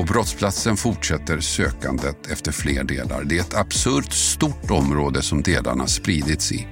På 0.00 0.04
brottsplatsen 0.04 0.76
fortsätter 0.76 1.40
sökandet 1.40 2.30
efter 2.30 2.52
fler 2.52 2.84
delar. 2.84 3.24
Det 3.24 3.36
är 3.36 3.40
ett 3.40 3.54
absurt 3.54 4.12
stort 4.12 4.70
område 4.70 5.22
som 5.22 5.42
delarna 5.42 5.86
spridits 5.86 6.52
i. 6.52 6.66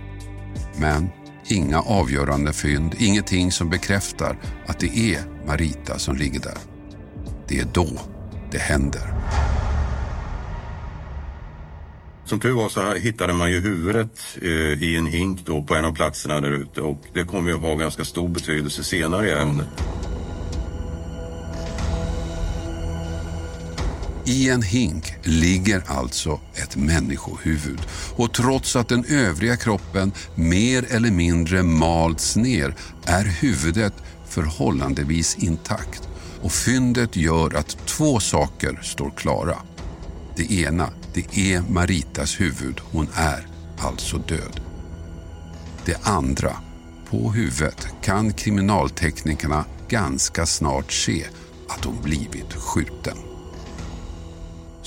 Men 0.77 1.09
inga 1.49 1.81
avgörande 1.81 2.53
fynd, 2.53 2.95
ingenting 2.99 3.53
som 3.53 3.71
bekräftar 3.71 4.39
att 4.67 4.79
det 4.79 4.99
är 4.99 5.47
Marita 5.47 5.99
som 5.99 6.17
ligger 6.17 6.41
där. 6.41 6.59
Det 7.49 7.59
är 7.59 7.67
då 7.75 7.89
det 8.51 8.59
händer. 8.59 9.15
Som 12.25 12.41
tur 12.41 12.53
var 12.53 12.69
så 12.69 12.95
hittade 12.95 13.33
man 13.33 13.51
ju 13.51 13.61
huvudet 13.61 14.39
eh, 14.43 14.83
i 14.83 14.97
en 14.97 15.07
hink 15.07 15.47
då 15.47 15.63
på 15.63 15.75
en 15.75 15.85
av 15.85 15.95
platserna 15.95 16.41
där 16.41 16.53
ute 16.53 16.81
och 16.81 17.03
det 17.15 17.25
kommer 17.25 17.51
ju 17.51 17.57
att 17.57 17.63
ha 17.63 17.75
ganska 17.75 18.05
stor 18.05 18.29
betydelse 18.29 18.85
senare 18.85 19.29
i 19.29 19.33
ämnet. 19.33 19.98
I 24.29 24.49
en 24.49 24.63
hink 24.63 25.15
ligger 25.23 25.83
alltså 25.87 26.41
ett 26.55 26.77
människohuvud 26.77 27.81
och 28.17 28.35
trots 28.35 28.77
att 28.77 28.89
den 28.89 29.05
övriga 29.05 29.57
kroppen 29.57 30.13
mer 30.35 30.85
eller 30.95 31.11
mindre 31.11 31.63
malts 31.63 32.37
ner 32.37 32.75
är 33.05 33.25
huvudet 33.25 33.93
förhållandevis 34.29 35.37
intakt 35.39 36.09
och 36.43 36.53
fyndet 36.53 37.17
gör 37.17 37.55
att 37.55 37.87
två 37.87 38.21
saker 38.21 38.81
står 38.83 39.11
klara. 39.11 39.57
Det 40.37 40.53
ena, 40.53 40.89
det 41.15 41.39
är 41.39 41.61
Maritas 41.61 42.41
huvud. 42.41 42.81
Hon 42.93 43.09
är 43.15 43.47
alltså 43.79 44.19
död. 44.19 44.61
Det 45.85 46.07
andra, 46.07 46.57
på 47.11 47.33
huvudet 47.33 47.89
kan 48.03 48.33
kriminalteknikerna 48.33 49.65
ganska 49.89 50.47
snart 50.47 50.93
se 50.93 51.25
att 51.69 51.85
hon 51.85 52.03
blivit 52.03 52.55
skjuten. 52.55 53.28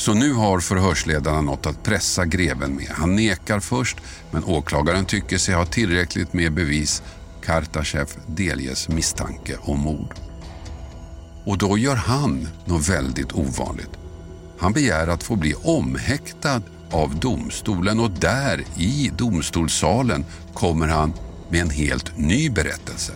Så 0.01 0.13
nu 0.13 0.33
har 0.33 0.59
förhörsledarna 0.59 1.41
något 1.41 1.65
att 1.65 1.83
pressa 1.83 2.25
greven 2.25 2.75
med. 2.75 2.87
Han 2.89 3.15
nekar 3.15 3.59
först, 3.59 3.97
men 4.31 4.43
åklagaren 4.43 5.05
tycker 5.05 5.37
sig 5.37 5.55
ha 5.55 5.65
tillräckligt 5.65 6.33
med 6.33 6.53
bevis. 6.53 7.03
Kartachev 7.45 8.07
delges 8.27 8.89
misstanke 8.89 9.57
om 9.61 9.79
mord. 9.79 10.15
Och 11.45 11.57
då 11.57 11.77
gör 11.77 11.95
han 11.95 12.47
något 12.65 12.89
väldigt 12.89 13.33
ovanligt. 13.33 13.89
Han 14.59 14.73
begär 14.73 15.07
att 15.07 15.23
få 15.23 15.35
bli 15.35 15.53
omhäktad 15.53 16.61
av 16.91 17.15
domstolen 17.15 17.99
och 17.99 18.11
där 18.11 18.63
i 18.77 19.11
domstolssalen 19.17 20.25
kommer 20.53 20.87
han 20.87 21.13
med 21.49 21.61
en 21.61 21.69
helt 21.69 22.17
ny 22.17 22.49
berättelse. 22.49 23.13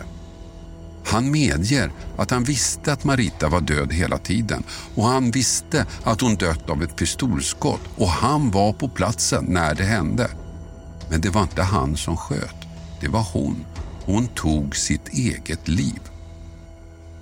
Han 1.06 1.30
medger 1.30 1.90
att 2.16 2.30
han 2.30 2.44
visste 2.44 2.92
att 2.92 3.04
Marita 3.04 3.48
var 3.48 3.60
död 3.60 3.92
hela 3.92 4.18
tiden 4.18 4.62
och 4.94 5.04
han 5.04 5.30
visste 5.30 5.86
att 6.04 6.20
hon 6.20 6.36
dött 6.36 6.70
av 6.70 6.82
ett 6.82 6.96
pistolskott 6.96 7.80
och 7.96 8.08
han 8.08 8.50
var 8.50 8.72
på 8.72 8.88
platsen 8.88 9.44
när 9.48 9.74
det 9.74 9.84
hände. 9.84 10.30
Men 11.10 11.20
det 11.20 11.30
var 11.30 11.42
inte 11.42 11.62
han 11.62 11.96
som 11.96 12.16
sköt, 12.16 12.56
det 13.00 13.08
var 13.08 13.26
hon. 13.32 13.64
Hon 14.04 14.28
tog 14.28 14.76
sitt 14.76 15.08
eget 15.08 15.68
liv. 15.68 16.00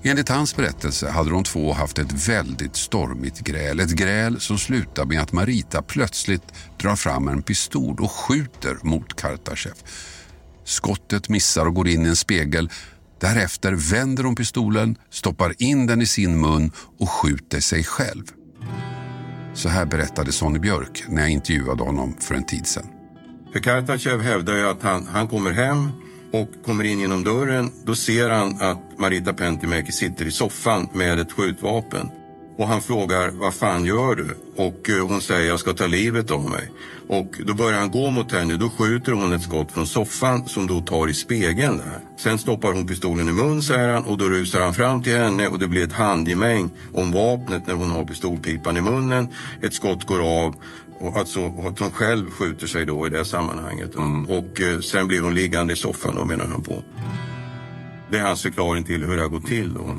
Enligt 0.02 0.28
hans 0.28 0.56
berättelse 0.56 1.10
hade 1.10 1.30
de 1.30 1.44
två 1.44 1.72
haft 1.72 1.98
ett 1.98 2.28
väldigt 2.28 2.76
stormigt 2.76 3.40
gräl. 3.40 3.80
Ett 3.80 3.90
gräl 3.90 4.40
som 4.40 4.58
slutar 4.58 5.04
med 5.04 5.20
att 5.22 5.32
Marita 5.32 5.82
plötsligt 5.82 6.52
drar 6.78 6.96
fram 6.96 7.28
en 7.28 7.42
pistol 7.42 8.00
och 8.00 8.10
skjuter 8.10 8.76
mot 8.82 9.16
Kartashev. 9.16 9.74
Skottet 10.64 11.28
missar 11.28 11.66
och 11.66 11.74
går 11.74 11.88
in 11.88 12.06
i 12.06 12.08
en 12.08 12.16
spegel. 12.16 12.70
Därefter 13.24 13.72
vänder 13.72 14.24
hon 14.24 14.34
pistolen, 14.37 14.96
stoppar 15.10 15.54
in 15.58 15.87
den 15.87 16.02
i 16.02 16.06
sin 16.06 16.40
mun 16.40 16.72
och 16.98 17.10
skjuter 17.10 17.60
sig 17.60 17.84
själv. 17.84 18.24
Så 19.54 19.68
här 19.68 19.87
berättade 19.87 20.32
Sonny 20.32 20.58
Björk 20.58 21.04
när 21.08 21.22
jag 21.22 21.30
intervjuade 21.30 21.82
honom 21.82 22.16
för 22.20 22.34
en 22.34 22.46
tid 22.46 22.66
sedan. 22.66 22.87
För 23.52 23.60
Kartachev 23.60 24.20
hävdar 24.20 24.56
ju 24.56 24.68
att 24.68 24.82
han, 24.82 25.06
han 25.06 25.28
kommer 25.28 25.52
hem 25.52 25.90
och 26.32 26.48
kommer 26.64 26.84
in 26.84 27.00
genom 27.00 27.24
dörren. 27.24 27.70
Då 27.84 27.94
ser 27.94 28.30
han 28.30 28.60
att 28.60 28.98
Marita 28.98 29.32
Pentimäki 29.32 29.92
sitter 29.92 30.24
i 30.24 30.30
soffan 30.30 30.88
med 30.92 31.18
ett 31.18 31.32
skjutvapen. 31.32 32.10
Och 32.56 32.68
han 32.68 32.80
frågar, 32.80 33.30
vad 33.30 33.54
fan 33.54 33.84
gör 33.84 34.14
du? 34.14 34.36
Och 34.56 34.90
eh, 34.90 35.08
hon 35.08 35.20
säger, 35.20 35.48
jag 35.48 35.60
ska 35.60 35.72
ta 35.72 35.86
livet 35.86 36.30
av 36.30 36.50
mig. 36.50 36.70
Och 37.08 37.34
då 37.46 37.54
börjar 37.54 37.78
han 37.78 37.90
gå 37.90 38.10
mot 38.10 38.32
henne. 38.32 38.56
Då 38.56 38.68
skjuter 38.68 39.12
hon 39.12 39.32
ett 39.32 39.42
skott 39.42 39.72
från 39.72 39.86
soffan 39.86 40.48
som 40.48 40.66
då 40.66 40.80
tar 40.80 41.08
i 41.08 41.14
spegeln 41.14 41.76
där. 41.76 42.00
Sen 42.18 42.38
stoppar 42.38 42.72
hon 42.72 42.86
pistolen 42.86 43.28
i 43.28 43.32
mun, 43.32 43.62
säger 43.62 43.88
han. 43.88 44.04
Och 44.04 44.18
då 44.18 44.24
rusar 44.24 44.60
han 44.60 44.74
fram 44.74 45.02
till 45.02 45.16
henne 45.16 45.48
och 45.48 45.58
det 45.58 45.68
blir 45.68 45.84
ett 45.84 45.92
handgemäng 45.92 46.70
om 46.94 47.12
vapnet 47.12 47.66
när 47.66 47.74
hon 47.74 47.90
har 47.90 48.04
pistolpipan 48.04 48.76
i 48.76 48.80
munnen. 48.80 49.28
Ett 49.62 49.74
skott 49.74 50.06
går 50.06 50.44
av. 50.44 50.54
Och 50.98 51.16
alltså 51.16 51.46
att 51.46 51.78
hon 51.78 51.90
själv 51.90 52.30
skjuter 52.30 52.66
sig 52.66 52.86
då 52.86 53.06
i 53.06 53.10
det 53.10 53.24
sammanhanget. 53.24 53.94
Mm. 53.94 54.24
Och 54.24 54.60
eh, 54.60 54.80
sen 54.80 55.08
blir 55.08 55.20
hon 55.20 55.34
liggande 55.34 55.72
i 55.72 55.76
soffan 55.76 56.14
då 56.14 56.24
menar 56.24 56.46
han 56.46 56.62
på. 56.62 56.82
Det 58.10 58.18
är 58.18 58.22
hans 58.22 58.42
förklaring 58.42 58.84
till 58.84 59.04
hur 59.04 59.16
det 59.16 59.22
har 59.22 59.28
gått 59.28 59.46
till 59.46 59.74
då. 59.74 59.96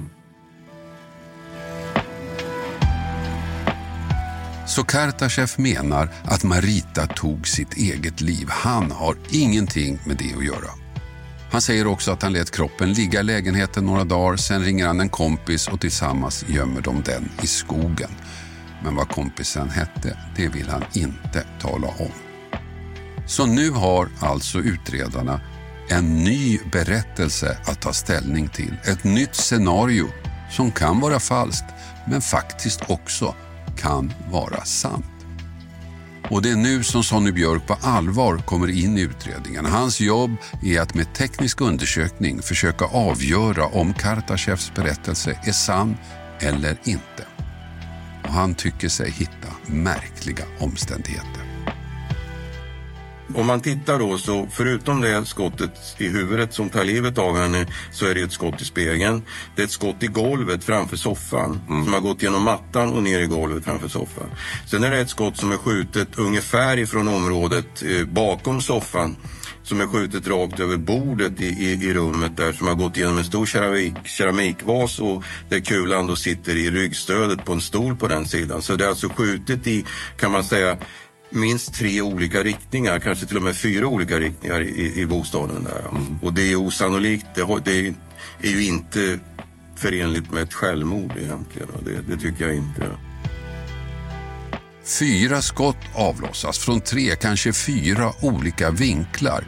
Så 4.67 4.84
Kartashev 4.84 5.51
menar 5.58 6.10
att 6.23 6.43
Marita 6.43 7.08
tog 7.08 7.47
sitt 7.47 7.73
eget 7.73 8.21
liv. 8.21 8.47
Han 8.49 8.91
har 8.91 9.17
ingenting 9.30 9.99
med 10.06 10.17
det 10.17 10.34
att 10.38 10.45
göra. 10.45 10.69
Han 11.51 11.62
säger 11.62 11.88
också 11.88 12.12
att 12.12 12.21
han 12.21 12.34
lät 12.34 12.51
kroppen 12.51 12.93
ligga 12.93 13.19
i 13.19 13.23
lägenheten 13.23 13.86
några 13.86 14.04
dagar. 14.04 14.38
Sen 14.38 14.63
ringer 14.63 14.88
han 14.88 14.99
en 14.99 15.10
kompis 15.10 15.67
och 15.67 15.82
tillsammans 15.82 16.45
gömmer 16.47 16.82
de 16.82 17.01
den 17.04 17.30
i 17.41 17.47
skogen. 17.47 18.10
Men 18.84 18.95
vad 18.95 19.10
kompisen 19.10 19.69
hette, 19.69 20.17
det 20.36 20.47
vill 20.47 20.69
han 20.69 20.84
inte 20.93 21.45
tala 21.62 21.88
om. 21.88 22.12
Så 23.28 23.45
nu 23.45 23.69
har 23.69 24.10
alltså 24.19 24.60
utredarna 24.60 25.41
en 25.89 26.23
ny 26.23 26.60
berättelse 26.71 27.58
att 27.65 27.82
ta 27.82 27.93
ställning 27.93 28.47
till. 28.47 28.78
Ett 28.86 29.04
nytt 29.04 29.36
scenario 29.36 30.08
som 30.51 30.71
kan 30.71 30.99
vara 30.99 31.19
falskt 31.19 31.65
men 32.08 32.21
faktiskt 32.21 32.82
också 32.88 33.36
kan 33.77 34.13
vara 34.31 34.65
sant. 34.65 35.05
Och 36.29 36.41
det 36.41 36.49
är 36.49 36.55
nu 36.55 36.83
som 36.83 37.03
Sonny 37.03 37.31
Björk 37.31 37.67
på 37.67 37.77
allvar 37.81 38.38
kommer 38.38 38.69
in 38.69 38.97
i 38.97 39.01
utredningen. 39.01 39.65
Hans 39.65 40.01
jobb 40.01 40.31
är 40.63 40.81
att 40.81 40.93
med 40.93 41.13
teknisk 41.13 41.61
undersökning 41.61 42.41
försöka 42.41 42.85
avgöra 42.85 43.65
om 43.65 43.93
Kartasjevs 43.93 44.71
berättelse 44.75 45.39
är 45.43 45.51
sann 45.51 45.97
eller 46.39 46.77
inte. 46.83 47.25
Och 48.23 48.33
han 48.33 48.55
tycker 48.55 48.89
sig 48.89 49.11
hitta 49.11 49.47
märkliga 49.65 50.43
omständigheter. 50.59 51.44
Om 53.33 53.47
man 53.47 53.61
tittar 53.61 53.99
då 53.99 54.17
så 54.17 54.47
förutom 54.51 55.01
det 55.01 55.25
skottet 55.25 55.95
i 55.97 56.07
huvudet 56.07 56.53
som 56.53 56.69
tar 56.69 56.83
livet 56.83 57.17
av 57.17 57.38
henne 57.38 57.67
så 57.91 58.05
är 58.05 58.15
det 58.15 58.21
ett 58.21 58.31
skott 58.31 58.61
i 58.61 58.65
spegeln. 58.65 59.23
Det 59.55 59.61
är 59.61 59.65
ett 59.65 59.71
skott 59.71 60.03
i 60.03 60.07
golvet 60.07 60.63
framför 60.63 60.97
soffan 60.97 61.61
som 61.67 61.93
har 61.93 61.99
gått 61.99 62.23
genom 62.23 62.43
mattan 62.43 62.93
och 62.93 63.03
ner 63.03 63.19
i 63.19 63.25
golvet 63.25 63.65
framför 63.65 63.88
soffan. 63.88 64.29
Sen 64.65 64.83
är 64.83 64.91
det 64.91 64.99
ett 64.99 65.09
skott 65.09 65.38
som 65.38 65.51
är 65.51 65.57
skjutet 65.57 66.07
ungefär 66.17 66.77
ifrån 66.77 67.07
området 67.07 67.83
eh, 67.83 68.05
bakom 68.05 68.61
soffan 68.61 69.15
som 69.65 69.81
är 69.81 69.88
skjutet 69.88 70.27
rakt 70.27 70.59
över 70.59 70.77
bordet 70.77 71.41
i, 71.41 71.45
i, 71.45 71.71
i 71.71 71.93
rummet 71.93 72.38
där 72.38 72.53
som 72.53 72.67
har 72.67 72.75
gått 72.75 72.97
genom 72.97 73.17
en 73.17 73.23
stor 73.23 73.45
keramik, 73.45 73.93
keramikvas 74.03 74.99
och 74.99 75.23
där 75.49 75.59
kulan 75.59 76.07
då 76.07 76.15
sitter 76.15 76.55
i 76.55 76.71
ryggstödet 76.71 77.45
på 77.45 77.53
en 77.53 77.61
stol 77.61 77.95
på 77.95 78.07
den 78.07 78.25
sidan. 78.25 78.61
Så 78.61 78.75
det 78.75 78.85
är 78.85 78.89
alltså 78.89 79.09
skjutet 79.09 79.67
i, 79.67 79.85
kan 80.17 80.31
man 80.31 80.43
säga, 80.43 80.77
minst 81.29 81.73
tre 81.73 82.01
olika 82.01 82.43
riktningar, 82.43 82.99
kanske 82.99 83.25
till 83.25 83.38
och 83.38 83.43
med 83.43 83.55
fyra 83.55 83.88
olika 83.88 84.19
riktningar 84.19 84.61
i, 84.61 85.01
i 85.01 85.05
bostaden 85.05 85.63
där. 85.63 85.83
Och 86.21 86.33
det 86.33 86.51
är 86.51 86.55
osannolikt, 86.55 87.25
det, 87.35 87.41
har- 87.41 87.61
det 87.65 87.77
är 88.41 88.49
ju 88.51 88.65
inte 88.65 89.19
förenligt 89.75 90.31
med 90.31 90.43
ett 90.43 90.53
självmord 90.53 91.11
egentligen. 91.17 91.67
Det, 91.85 92.15
det 92.15 92.21
tycker 92.21 92.45
jag 92.47 92.55
inte. 92.55 92.88
Fyra 94.99 95.41
skott 95.41 95.77
avlossas 95.95 96.57
från 96.59 96.81
tre, 96.81 97.15
kanske 97.15 97.53
fyra 97.53 98.13
olika 98.21 98.71
vinklar. 98.71 99.43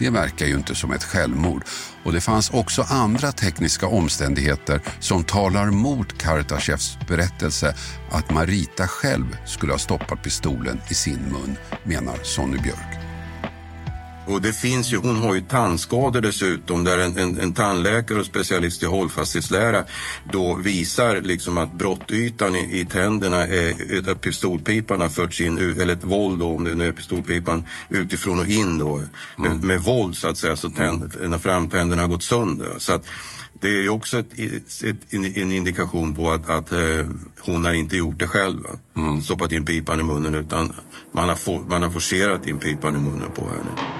Det 0.00 0.10
verkar 0.10 0.46
ju 0.46 0.54
inte 0.54 0.74
som 0.74 0.92
ett 0.92 1.04
självmord. 1.04 1.64
Och 2.04 2.12
det 2.12 2.20
fanns 2.20 2.50
också 2.50 2.82
andra 2.88 3.32
tekniska 3.32 3.86
omständigheter 3.86 4.80
som 5.00 5.24
talar 5.24 5.70
mot 5.70 6.18
Kartachevs 6.18 6.98
berättelse 7.08 7.74
att 8.10 8.30
Marita 8.30 8.86
själv 8.86 9.36
skulle 9.46 9.72
ha 9.72 9.78
stoppat 9.78 10.22
pistolen 10.22 10.80
i 10.90 10.94
sin 10.94 11.20
mun, 11.20 11.56
menar 11.84 12.18
Sonny 12.22 12.58
Björk. 12.58 13.09
Och 14.26 14.42
det 14.42 14.52
finns 14.52 14.92
ju, 14.92 14.96
hon 14.96 15.16
har 15.16 15.34
ju 15.34 15.40
tandskador 15.40 16.20
dessutom 16.20 16.84
där 16.84 16.98
en, 16.98 17.18
en, 17.18 17.40
en 17.40 17.52
tandläkare 17.52 18.18
och 18.18 18.26
specialist 18.26 18.82
i 18.82 18.86
hållfasthetslära 18.86 19.84
då 20.32 20.54
visar 20.54 21.20
liksom 21.20 21.58
att 21.58 21.72
brottytan 21.72 22.56
i, 22.56 22.80
i 22.80 22.84
tänderna 22.84 23.46
är 23.46 24.10
att 24.10 24.20
pistolpipan 24.20 25.00
har 25.00 25.08
förts 25.08 25.40
in, 25.40 25.58
eller 25.58 25.92
ett 25.92 26.04
våld 26.04 26.38
då, 26.38 26.54
om 26.56 26.64
det 26.64 26.74
nu 26.74 26.88
är 26.88 26.92
pistolpipan, 26.92 27.64
utifrån 27.88 28.38
och 28.38 28.46
in 28.46 28.78
då. 28.78 29.02
Med, 29.36 29.64
med 29.64 29.80
våld 29.80 30.16
så 30.16 30.28
att 30.28 30.38
säga, 30.38 30.56
så 30.56 30.70
tänd, 30.70 31.14
när 31.20 31.38
framtänderna 31.38 32.02
har 32.02 32.08
gått 32.08 32.22
sönder. 32.22 32.74
Så 32.78 32.92
att 32.92 33.06
det 33.60 33.68
är 33.68 33.82
ju 33.82 33.88
också 33.88 34.18
ett, 34.18 34.32
ett, 34.84 35.14
en, 35.14 35.52
indikation 35.52 36.14
på 36.14 36.30
att, 36.30 36.50
att 36.50 36.72
eh, 36.72 37.06
hon 37.40 37.64
har 37.64 37.72
inte 37.72 37.96
gjort 37.96 38.18
det 38.18 38.26
själv. 38.26 38.62
va. 38.62 39.20
Stoppat 39.22 39.52
in 39.52 39.64
pipan 39.64 40.00
i 40.00 40.02
munnen 40.02 40.34
utan 40.34 40.72
man 41.12 41.28
har, 41.28 41.36
for, 41.36 41.60
man 41.68 41.82
har 41.82 41.90
forcerat 41.90 42.46
in 42.46 42.58
pipan 42.58 42.96
i 42.96 42.98
munnen 42.98 43.30
på 43.34 43.48
henne. 43.48 43.99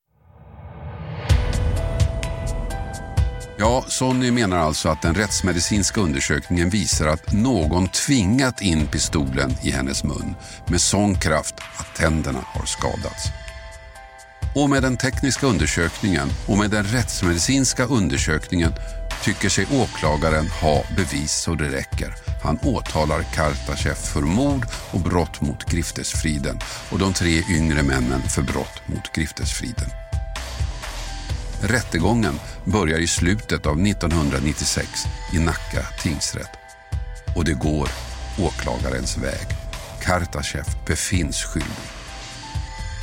Ja, 3.61 3.85
Sonny 3.87 4.31
menar 4.31 4.57
alltså 4.57 4.89
att 4.89 5.01
den 5.01 5.15
rättsmedicinska 5.15 6.01
undersökningen 6.01 6.69
visar 6.69 7.07
att 7.07 7.33
någon 7.33 7.87
tvingat 7.87 8.61
in 8.61 8.87
pistolen 8.87 9.55
i 9.63 9.71
hennes 9.71 10.03
mun 10.03 10.35
med 10.67 10.81
sån 10.81 11.15
kraft 11.15 11.55
att 11.77 11.95
tänderna 11.95 12.39
har 12.45 12.65
skadats. 12.65 13.25
Och 14.55 14.69
med 14.69 14.83
den 14.83 14.97
tekniska 14.97 15.47
undersökningen 15.47 16.29
och 16.47 16.57
med 16.57 16.69
den 16.69 16.83
rättsmedicinska 16.83 17.85
undersökningen 17.85 18.73
tycker 19.23 19.49
sig 19.49 19.65
åklagaren 19.71 20.47
ha 20.47 20.83
bevis 20.97 21.31
så 21.31 21.55
det 21.55 21.69
räcker. 21.69 22.15
Han 22.43 22.59
åtalar 22.63 23.23
Kartachev 23.23 23.93
för 23.93 24.21
mord 24.21 24.67
och 24.91 24.99
brott 24.99 25.41
mot 25.41 25.71
griftesfriden 25.71 26.59
och 26.91 26.99
de 26.99 27.13
tre 27.13 27.43
yngre 27.49 27.83
männen 27.83 28.21
för 28.21 28.41
brott 28.41 28.81
mot 28.85 29.11
griftesfriden. 29.15 30.00
Rättegången 31.63 32.39
börjar 32.65 32.99
i 32.99 33.07
slutet 33.07 33.65
av 33.65 33.87
1996 33.87 34.89
i 35.33 35.39
Nacka 35.39 35.85
tingsrätt. 36.01 36.49
Och 37.35 37.45
det 37.45 37.53
går 37.53 37.89
åklagarens 38.39 39.17
väg. 39.17 39.47
Kartachev 40.01 40.65
befinns 40.87 41.43
skyldig. 41.43 41.91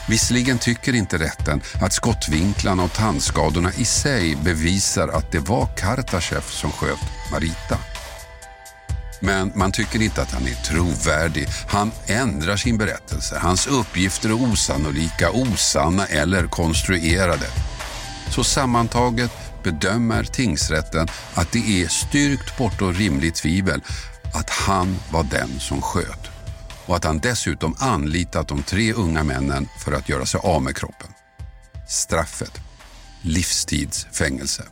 Visserligen 0.09 0.59
tycker 0.59 0.95
inte 0.95 1.19
rätten 1.19 1.61
att 1.83 1.93
skottvinklarna 1.93 2.83
och 2.83 2.93
tandskadorna 2.93 3.73
i 3.73 3.85
sig 3.85 4.37
bevisar 4.37 5.09
att 5.09 5.33
det 5.33 5.39
var 5.39 5.67
Kartachev 5.77 6.41
som 6.41 6.73
sköt 6.73 6.99
Marita. 7.33 7.79
Men 9.21 9.53
man 9.55 9.73
tycker 9.73 10.03
inte 10.03 10.23
att 10.23 10.33
han 10.33 10.47
är 10.47 10.55
trovärdig. 10.55 11.49
Han 11.69 11.91
ändrar 12.07 12.57
sin 12.57 12.79
berättelse. 12.79 13.39
Hans 13.43 13.67
uppgifter 13.67 14.29
är 14.29 14.53
osannolika, 14.53 15.31
osanna 15.31 16.07
eller 16.07 16.47
konstruerade. 16.47 17.47
Så 18.31 18.45
sammantaget 18.45 19.31
bedömer 19.63 20.25
tingsrätten 20.25 21.09
att 21.35 21.53
det 21.53 21.83
är 21.83 21.89
styrkt 21.89 22.59
bortom 22.59 22.93
rimligt 22.93 23.35
tvivel 23.35 23.83
att 24.35 24.51
han 24.51 24.97
var 25.13 25.25
den 25.25 25.61
som 25.61 25.83
sköt 25.83 26.31
och 26.87 26.97
att 26.97 27.05
han 27.05 27.19
dessutom 27.19 27.75
anlitat 27.79 28.49
de 28.49 28.63
tre 28.63 28.93
unga 28.93 29.25
männen 29.25 29.69
för 29.85 29.93
att 29.93 30.09
göra 30.09 30.27
sig 30.27 30.41
av 30.45 30.63
med 30.63 30.77
kroppen. 30.77 31.09
Straffet 31.89 32.61
livstidsfängelse. 33.23 34.65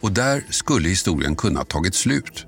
Och 0.00 0.12
där 0.12 0.44
skulle 0.50 0.88
historien 0.88 1.36
kunna 1.36 1.64
tagit 1.64 1.94
slut. 1.94 2.46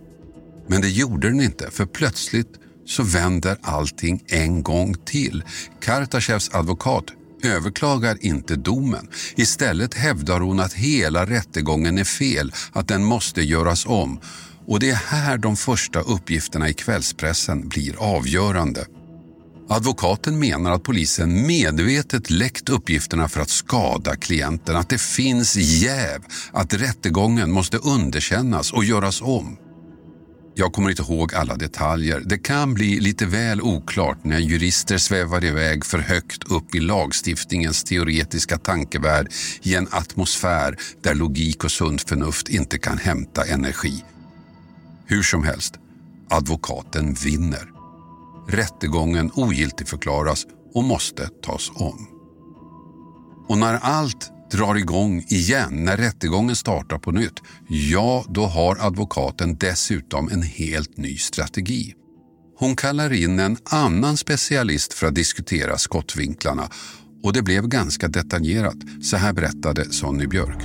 Men 0.67 0.81
det 0.81 0.89
gjorde 0.89 1.29
den 1.29 1.41
inte, 1.41 1.71
för 1.71 1.87
plötsligt 1.87 2.53
så 2.87 3.03
vänder 3.03 3.59
allting 3.62 4.25
en 4.27 4.62
gång 4.62 4.95
till. 5.05 5.45
Kartasjevs 5.81 6.55
advokat 6.55 7.05
överklagar 7.42 8.18
inte 8.20 8.57
domen. 8.57 9.09
Istället 9.37 9.94
hävdar 9.94 10.40
hon 10.40 10.61
att 10.61 10.72
hela 10.72 11.27
rättegången 11.27 11.99
är 11.99 12.05
fel, 12.05 12.53
att 12.72 12.88
den 12.88 13.05
måste 13.05 13.42
göras 13.42 13.87
om. 13.87 14.20
Och 14.66 14.81
det 14.81 14.90
är 14.90 14.94
här 14.94 15.38
de 15.38 15.57
första 15.57 16.01
uppgifterna 16.01 16.68
i 16.68 16.75
kvällspressen 16.75 17.68
blir 17.68 17.96
avgörande. 17.99 18.87
Advokaten 19.68 20.38
menar 20.38 20.70
att 20.70 20.83
polisen 20.83 21.46
medvetet 21.46 22.31
läckt 22.31 22.68
uppgifterna 22.68 23.29
för 23.29 23.40
att 23.40 23.51
skada 23.51 24.16
klienten, 24.16 24.77
att 24.77 24.88
det 24.88 25.01
finns 25.01 25.57
jäv, 25.57 26.22
att 26.53 26.75
rättegången 26.75 27.53
måste 27.53 27.77
underkännas 27.77 28.72
och 28.72 28.85
göras 28.85 29.22
om. 29.22 29.57
Jag 30.59 30.73
kommer 30.73 30.90
inte 30.90 31.03
ihåg 31.03 31.35
alla 31.35 31.57
detaljer. 31.57 32.23
Det 32.25 32.38
kan 32.38 32.75
bli 32.75 33.01
lite 33.01 33.27
väl 33.27 33.62
oklart 33.62 34.25
när 34.25 34.38
jurister 34.38 34.99
svävar 34.99 35.45
iväg 35.45 35.85
för 35.85 35.99
högt 35.99 36.51
upp 36.51 36.75
i 36.75 36.81
lagstiftningens 36.81 37.85
teoretiska 37.85 38.59
tankevärld 38.59 39.33
i 39.62 39.75
en 39.75 39.88
atmosfär 39.90 40.77
där 41.03 41.14
logik 41.14 41.64
och 41.64 41.73
sunt 41.73 42.09
förnuft 42.09 42.49
inte 42.49 42.79
kan 42.79 42.99
hämta 42.99 43.45
energi. 43.45 44.05
Hur 45.07 45.23
som 45.23 45.45
helst, 45.45 45.75
advokaten 46.31 47.14
vinner. 47.14 47.71
Rättegången 48.49 49.31
ogiltigförklaras 49.35 50.47
och 50.75 50.85
måste 50.85 51.29
tas 51.29 51.71
om. 51.75 52.09
Och 53.49 53.59
när 53.59 53.75
allt 53.75 54.31
drar 54.51 54.75
igång 54.75 55.25
igen, 55.29 55.85
när 55.85 55.97
rättegången 55.97 56.57
startar 56.57 56.99
på 56.99 57.13
nytt, 57.13 57.43
ja, 57.69 58.25
då 58.29 58.47
har 58.47 58.77
advokaten 58.81 59.57
dessutom 59.57 60.29
en 60.33 60.43
helt 60.43 60.97
ny 60.97 61.17
strategi. 61.17 61.95
Hon 62.59 62.77
kallar 62.77 63.13
in 63.13 63.41
en 63.41 63.57
annan 63.65 64.17
specialist 64.17 64.93
för 64.93 65.07
att 65.07 65.15
diskutera 65.15 65.79
skottvinklarna 65.79 66.69
och 67.23 67.33
det 67.33 67.43
blev 67.43 67.69
ganska 67.69 68.09
detaljerat. 68.09 68.77
Så 69.03 69.17
här 69.17 69.33
berättade 69.33 69.93
Sonny 69.93 70.27
Björk. 70.27 70.59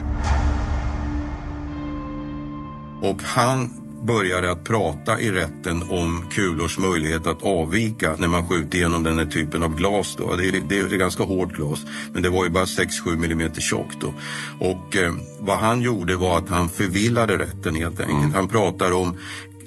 Och 3.02 3.22
han 3.24 3.81
började 4.02 4.52
att 4.52 4.64
prata 4.64 5.20
i 5.20 5.32
rätten 5.32 5.84
om 5.90 6.26
kulors 6.32 6.78
möjlighet 6.78 7.28
att 7.28 7.44
avvika 7.44 8.16
när 8.18 8.28
man 8.28 8.48
skjuter 8.48 8.78
igenom 8.78 9.04
den 9.04 9.18
här 9.18 9.26
typen 9.26 9.64
av 9.64 9.76
glas. 9.76 10.16
Då. 10.18 10.36
Det, 10.36 10.48
är, 10.48 10.62
det 10.70 10.80
är 10.80 10.98
ganska 10.98 11.24
hårt 11.24 11.54
glas, 11.54 11.86
men 12.14 12.24
det 12.24 12.30
var 12.30 12.44
ju 12.44 12.50
bara 12.50 12.66
6-7 12.66 13.18
millimeter 13.18 13.62
tjockt. 13.62 13.98
Då. 14.02 14.14
Och 14.60 14.98
eh, 14.98 15.14
vad 15.40 15.58
han 15.58 15.82
gjorde 15.82 16.16
var 16.16 16.38
att 16.38 16.50
han 16.50 16.70
förvillade 16.70 17.38
rätten 17.38 17.76
helt 17.76 18.00
enkelt. 18.00 18.20
Mm. 18.20 18.34
Han 18.34 18.48
pratar 18.48 18.92
om 18.92 19.18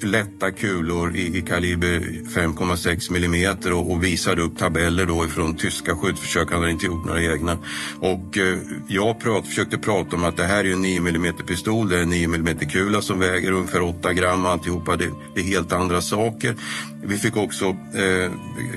lätta 0.03 0.51
kulor 0.51 1.15
i, 1.15 1.37
i 1.37 1.41
kaliber 1.41 1.99
5,6 2.35 3.11
millimeter 3.11 3.73
och, 3.73 3.91
och 3.91 4.03
visade 4.03 4.41
upp 4.41 4.57
tabeller 4.57 5.05
då 5.05 5.25
ifrån 5.25 5.55
tyska 5.55 5.95
skjutförsök. 5.95 6.51
Han 6.51 6.59
hade 6.59 6.71
inte 6.71 6.85
gjort 6.85 7.05
några 7.05 7.23
egna. 7.23 7.57
Och 7.99 8.37
eh, 8.37 8.57
jag 8.87 9.19
prat, 9.19 9.47
försökte 9.47 9.77
prata 9.77 10.15
om 10.15 10.23
att 10.23 10.37
det 10.37 10.43
här 10.43 10.65
är 10.65 10.73
en 10.73 10.81
9 10.81 10.99
mm 10.99 11.35
pistol. 11.47 11.89
Det 11.89 11.97
är 11.97 12.01
en 12.01 12.09
9 12.09 12.25
mm 12.25 12.57
kula 12.57 13.01
som 13.01 13.19
väger 13.19 13.51
ungefär 13.51 13.81
8 13.81 14.13
gram 14.13 14.45
alltihopa. 14.45 14.95
Det, 14.95 15.09
det 15.35 15.41
är 15.41 15.45
helt 15.45 15.71
andra 15.71 16.01
saker. 16.01 16.55
Vi 17.03 17.17
fick 17.17 17.37
också 17.37 17.65
eh, 17.93 18.31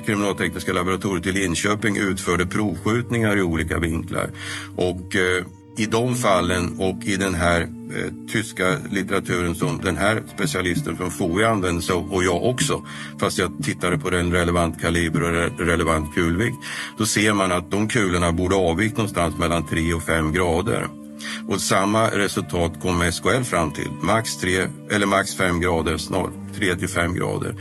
kriminaltekniska 0.07 0.72
laboratoriet 0.72 1.26
i 1.26 1.33
Linköping 1.33 1.96
utförde 1.96 2.46
provskjutningar 2.46 3.38
i 3.38 3.42
olika 3.42 3.78
vinklar. 3.78 4.31
Och 4.76 5.16
eh, 5.16 5.44
i 5.76 5.87
de 5.87 6.16
fallen 6.16 6.76
och 6.78 7.04
i 7.04 7.16
den 7.16 7.35
här 7.35 7.77
Eh, 7.96 8.12
tyska 8.33 8.77
litteraturen 8.90 9.55
som 9.55 9.81
den 9.85 9.96
här 9.96 10.22
specialisten 10.35 10.96
från 10.96 11.11
FOI 11.11 11.44
använde 11.44 11.83
sig 11.83 11.94
av 11.94 12.12
och 12.12 12.24
jag 12.24 12.44
också, 12.44 12.83
fast 13.20 13.38
jag 13.38 13.53
tittade 13.62 13.98
på 13.98 14.11
den 14.11 14.33
relevant 14.33 14.81
kaliber 14.81 15.22
och 15.22 15.33
re 15.33 15.48
relevant 15.59 16.14
kulvikt, 16.14 16.57
då 16.98 17.07
ser 17.07 17.33
man 17.33 17.53
att 17.53 17.70
de 17.70 17.88
kulorna 17.88 18.33
borde 18.33 18.57
avvika 18.57 18.96
någonstans 18.96 19.38
mellan 19.38 19.66
3 19.66 19.94
och 19.94 20.03
5 20.03 20.33
grader. 20.33 20.88
Och 21.48 21.61
samma 21.61 22.11
resultat 22.11 22.81
kom 22.83 23.12
SKL 23.12 23.42
fram 23.42 23.70
till, 23.70 23.90
max 24.03 24.37
3 24.37 24.66
eller 24.90 25.07
max 25.07 25.37
5 25.37 25.61
grader, 25.61 25.96
snart 25.96 26.33
3 26.57 26.77
till 26.77 26.88
5 26.88 27.14
grader. 27.14 27.55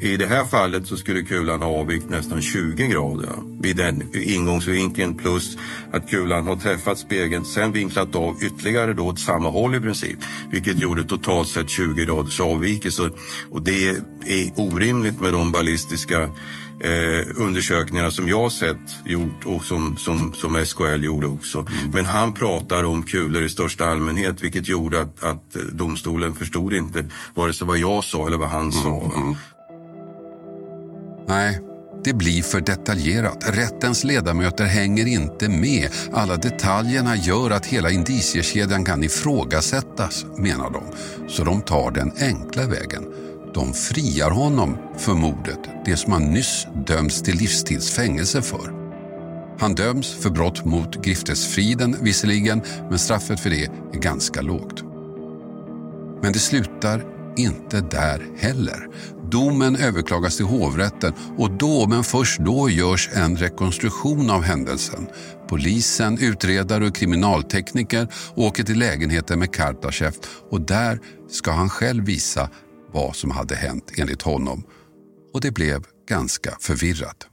I 0.00 0.16
det 0.16 0.26
här 0.26 0.44
fallet 0.44 0.86
så 0.86 0.96
skulle 0.96 1.22
kulan 1.22 1.62
ha 1.62 1.68
avvikt 1.68 2.10
nästan 2.10 2.42
20 2.42 2.86
grader 2.86 3.32
vid 3.60 3.76
den 3.76 4.02
ingångsvinkeln 4.14 5.14
plus 5.14 5.58
att 5.92 6.10
kulan 6.10 6.46
har 6.46 6.56
träffat 6.56 6.98
spegeln, 6.98 7.44
sen 7.44 7.72
vinklat 7.72 8.14
av 8.14 8.42
ytterligare 8.42 8.92
då 8.92 9.06
åt 9.06 9.20
samma 9.20 9.50
håll 9.50 9.74
i 9.74 9.80
princip, 9.80 10.18
vilket 10.50 10.78
gjorde 10.78 11.04
totalt 11.04 11.48
sett 11.48 11.70
20 11.70 12.04
graders 12.04 12.40
avvikelse. 12.40 13.10
Och 13.50 13.62
det 13.62 13.88
är 13.88 14.52
orimligt 14.56 15.20
med 15.20 15.32
de 15.32 15.52
ballistiska 15.52 16.22
eh, 16.80 17.26
undersökningarna 17.36 18.10
som 18.10 18.28
jag 18.28 18.52
sett 18.52 19.04
gjort 19.04 19.46
och 19.46 19.64
som, 19.64 19.96
som, 19.96 20.32
som 20.34 20.64
SKL 20.66 21.04
gjorde 21.04 21.26
också. 21.26 21.58
Mm. 21.58 21.90
Men 21.92 22.04
han 22.04 22.32
pratar 22.32 22.84
om 22.84 23.02
kulor 23.02 23.42
i 23.42 23.48
största 23.48 23.86
allmänhet 23.86 24.42
vilket 24.42 24.68
gjorde 24.68 25.00
att, 25.00 25.24
att 25.24 25.56
domstolen 25.72 26.34
förstod 26.34 26.74
inte 26.74 27.04
vare 27.34 27.52
sig 27.52 27.66
vad 27.66 27.78
jag 27.78 28.04
sa 28.04 28.26
eller 28.26 28.38
vad 28.38 28.48
han 28.48 28.60
mm. 28.60 28.72
sa. 28.72 29.12
Mm. 29.16 29.34
Nej, 31.30 31.60
det 32.04 32.12
blir 32.12 32.42
för 32.42 32.60
detaljerat. 32.60 33.44
Rättens 33.56 34.04
ledamöter 34.04 34.64
hänger 34.64 35.06
inte 35.06 35.48
med. 35.48 35.88
Alla 36.12 36.36
detaljerna 36.36 37.16
gör 37.16 37.50
att 37.50 37.66
hela 37.66 37.90
indiciekedjan 37.90 38.84
kan 38.84 39.04
ifrågasättas, 39.04 40.26
menar 40.36 40.70
de. 40.70 40.82
Så 41.28 41.44
de 41.44 41.62
tar 41.62 41.90
den 41.90 42.12
enkla 42.20 42.66
vägen. 42.66 43.04
De 43.54 43.72
friar 43.72 44.30
honom 44.30 44.76
för 44.98 45.14
mordet, 45.14 45.58
det 45.84 45.96
som 45.96 46.12
han 46.12 46.24
nyss 46.24 46.66
dömts 46.86 47.22
till 47.22 47.36
livstids 47.36 47.90
fängelse 47.90 48.42
för. 48.42 48.72
Han 49.58 49.74
döms 49.74 50.14
för 50.14 50.30
brott 50.30 50.64
mot 50.64 51.04
griftesfriden 51.04 51.96
visserligen, 52.00 52.62
men 52.88 52.98
straffet 52.98 53.40
för 53.40 53.50
det 53.50 53.64
är 53.64 54.00
ganska 54.00 54.40
lågt. 54.40 54.82
Men 56.22 56.32
det 56.32 56.38
slutar 56.38 57.04
inte 57.36 57.80
där 57.80 58.22
heller. 58.38 58.88
Domen 59.30 59.76
överklagas 59.76 60.36
till 60.36 60.46
hovrätten 60.46 61.12
och 61.38 61.50
då, 61.50 61.86
men 61.88 62.04
först 62.04 62.38
då, 62.38 62.70
görs 62.70 63.08
en 63.12 63.36
rekonstruktion 63.36 64.30
av 64.30 64.42
händelsen. 64.42 65.08
Polisen, 65.48 66.18
utredare 66.18 66.86
och 66.86 66.94
kriminaltekniker 66.94 68.08
åker 68.34 68.62
till 68.62 68.78
lägenheten 68.78 69.38
med 69.38 69.54
Kartashev 69.54 70.12
och 70.50 70.60
där 70.60 70.98
ska 71.30 71.50
han 71.52 71.68
själv 71.68 72.04
visa 72.04 72.50
vad 72.92 73.16
som 73.16 73.30
hade 73.30 73.54
hänt 73.54 73.92
enligt 73.96 74.22
honom. 74.22 74.62
Och 75.32 75.40
det 75.40 75.50
blev 75.50 75.84
ganska 76.08 76.56
förvirrat. 76.60 77.26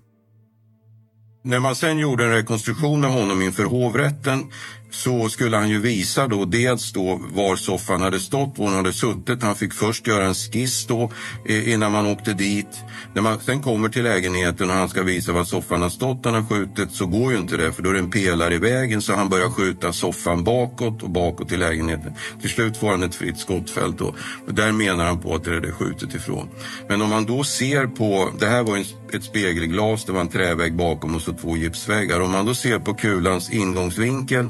När 1.43 1.59
man 1.59 1.75
sen 1.75 1.97
gjorde 1.97 2.25
en 2.25 2.31
rekonstruktion 2.31 3.05
av 3.05 3.11
honom 3.11 3.41
inför 3.41 3.63
hovrätten 3.63 4.43
så 4.91 5.29
skulle 5.29 5.57
han 5.57 5.69
ju 5.69 5.79
visa 5.79 6.27
då 6.27 6.45
dels 6.45 6.91
då 6.91 7.21
var 7.33 7.55
soffan 7.55 8.01
hade 8.01 8.19
stått, 8.19 8.57
var 8.57 8.65
hon 8.65 8.75
hade 8.75 8.93
suttit. 8.93 9.43
Han 9.43 9.55
fick 9.55 9.73
först 9.73 10.07
göra 10.07 10.25
en 10.25 10.35
skiss 10.35 10.85
då 10.85 11.11
eh, 11.45 11.73
innan 11.73 11.91
man 11.91 12.07
åkte 12.07 12.33
dit. 12.33 12.83
När 13.13 13.21
man 13.21 13.39
sen 13.39 13.61
kommer 13.61 13.89
till 13.89 14.03
lägenheten 14.03 14.69
och 14.69 14.75
han 14.75 14.89
ska 14.89 15.03
visa 15.03 15.31
var 15.31 15.43
soffan 15.43 15.81
har 15.81 15.89
stått 15.89 16.25
han 16.25 16.33
har 16.33 16.43
skjutit 16.43 16.91
så 16.91 17.05
går 17.05 17.31
ju 17.31 17.37
inte 17.37 17.57
det 17.57 17.71
för 17.71 17.83
då 17.83 17.89
är 17.89 17.93
det 17.93 17.99
en 17.99 18.11
pelare 18.11 18.53
i 18.53 18.57
vägen 18.57 19.01
så 19.01 19.15
han 19.15 19.29
börjar 19.29 19.49
skjuta 19.49 19.93
soffan 19.93 20.43
bakåt 20.43 21.03
och 21.03 21.09
bakåt 21.09 21.51
i 21.51 21.57
lägenheten. 21.57 22.13
Till 22.41 22.49
slut 22.49 22.77
får 22.77 22.91
han 22.91 23.03
ett 23.03 23.15
fritt 23.15 23.37
skottfält 23.37 23.97
då. 23.97 24.15
Och 24.47 24.53
där 24.53 24.71
menar 24.71 25.05
han 25.05 25.19
på 25.19 25.35
att 25.35 25.43
det 25.43 25.55
är 25.55 25.61
det 25.61 25.71
skjutet 25.71 26.13
ifrån. 26.13 26.49
Men 26.89 27.01
om 27.01 27.09
man 27.09 27.25
då 27.25 27.43
ser 27.43 27.87
på, 27.87 28.29
det 28.39 28.45
här 28.45 28.63
var 28.63 28.77
ett 29.13 29.23
spegelglas, 29.23 30.05
det 30.05 30.11
var 30.11 30.21
en 30.21 30.27
trävägg 30.27 30.75
bakom 30.75 31.15
och 31.15 31.21
så 31.21 31.33
två 31.33 31.57
gipsväggar. 31.57 32.21
Om 32.21 32.31
man 32.31 32.45
då 32.45 32.55
ser 32.55 32.79
på 32.79 32.93
kulans 32.93 33.49
ingångsvinkel 33.49 34.49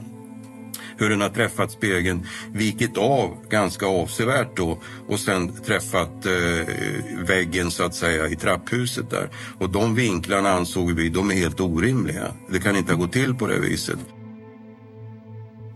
hur 0.98 1.10
den 1.10 1.22
har 1.22 1.30
träffat 1.30 1.72
spegeln, 1.72 2.28
vikit 2.54 2.98
av 2.98 3.38
ganska 3.50 3.86
avsevärt 3.86 4.58
då 4.58 4.80
och 5.08 5.20
sen 5.20 5.54
träffat 5.66 6.26
eh, 6.26 6.34
väggen 7.28 7.72
så 7.72 7.84
att 7.84 7.96
säga 7.96 8.28
i 8.28 8.36
trapphuset 8.36 9.10
där. 9.10 9.30
Och 9.60 9.70
de 9.70 9.96
vinklarna 9.96 10.50
ansåg 10.50 10.92
vi, 10.92 11.10
de 11.10 11.32
är 11.32 11.36
helt 11.36 11.60
orimliga. 11.60 12.32
Det 12.52 12.60
kan 12.60 12.76
inte 12.76 12.94
ha 12.94 13.02
gått 13.02 13.14
till 13.14 13.36
på 13.36 13.48
det 13.48 13.60
viset. 13.60 14.00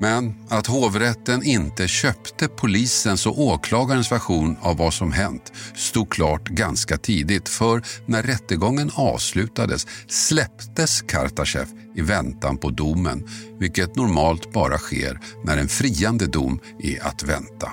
Men 0.01 0.33
att 0.49 0.67
hovrätten 0.67 1.43
inte 1.43 1.87
köpte 1.87 2.47
polisens 2.47 3.25
och 3.25 3.41
åklagarens 3.41 4.11
version 4.11 4.57
av 4.61 4.77
vad 4.77 4.93
som 4.93 5.11
hänt 5.11 5.53
stod 5.75 6.09
klart 6.09 6.49
ganska 6.49 6.97
tidigt 6.97 7.49
för 7.49 7.81
när 8.05 8.23
rättegången 8.23 8.91
avslutades 8.95 9.87
släpptes 10.07 11.01
Kartachev 11.01 11.67
i 11.95 12.01
väntan 12.01 12.57
på 12.57 12.69
domen 12.69 13.27
vilket 13.59 13.95
normalt 13.95 14.53
bara 14.53 14.77
sker 14.77 15.19
när 15.43 15.57
en 15.57 15.67
friande 15.67 16.27
dom 16.27 16.59
är 16.79 17.07
att 17.07 17.23
vänta. 17.23 17.71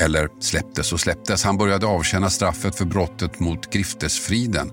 Eller 0.00 0.28
släpptes 0.40 0.92
och 0.92 1.00
släpptes, 1.00 1.44
han 1.44 1.56
började 1.56 1.86
avtjäna 1.86 2.30
straffet 2.30 2.74
för 2.74 2.84
brottet 2.84 3.40
mot 3.40 3.72
griftesfriden 3.72 4.72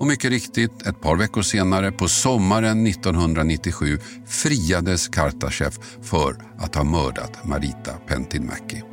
och 0.00 0.06
mycket 0.06 0.30
riktigt, 0.30 0.86
ett 0.86 1.00
par 1.00 1.16
veckor 1.16 1.42
senare, 1.42 1.92
på 1.92 2.08
sommaren 2.08 2.86
1997, 2.86 3.98
friades 4.26 5.08
Kartachev 5.08 5.74
för 6.02 6.36
att 6.58 6.74
ha 6.74 6.84
mördat 6.84 7.44
Marita 7.44 7.92
Pentinmäki. 8.06 8.89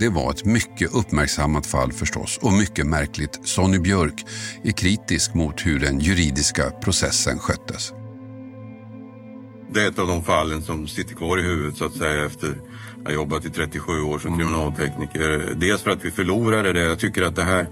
Det 0.00 0.08
var 0.08 0.30
ett 0.30 0.44
mycket 0.44 0.94
uppmärksammat 0.94 1.66
fall 1.66 1.92
förstås 1.92 2.38
och 2.42 2.52
mycket 2.52 2.86
märkligt. 2.86 3.40
Sonny 3.44 3.78
Björk 3.78 4.26
är 4.64 4.72
kritisk 4.72 5.34
mot 5.34 5.66
hur 5.66 5.80
den 5.80 6.00
juridiska 6.00 6.70
processen 6.70 7.38
sköttes. 7.38 7.92
det 9.72 9.82
är 9.82 9.88
ett 9.88 9.98
av 9.98 10.06
de 10.06 10.24
fallen 10.24 10.62
som 10.62 10.88
sitter 10.88 11.14
kvar 11.14 11.38
i 11.38 11.42
huvudet 11.42 11.76
så 11.76 11.84
att 11.84 11.96
säga 11.96 12.26
efter 12.26 12.54
jag 13.02 13.10
har 13.10 13.14
jobbat 13.14 13.44
i 13.44 13.50
37 13.50 14.02
år 14.02 14.18
som 14.18 14.38
kriminaltekniker. 14.38 15.54
Dels 15.56 15.82
för 15.82 15.90
att 15.90 16.04
vi 16.04 16.10
förlorade 16.10 16.72
det. 16.72 16.80
Jag 16.80 16.98
tycker 16.98 17.22
att 17.22 17.36
det 17.36 17.44
här, 17.44 17.66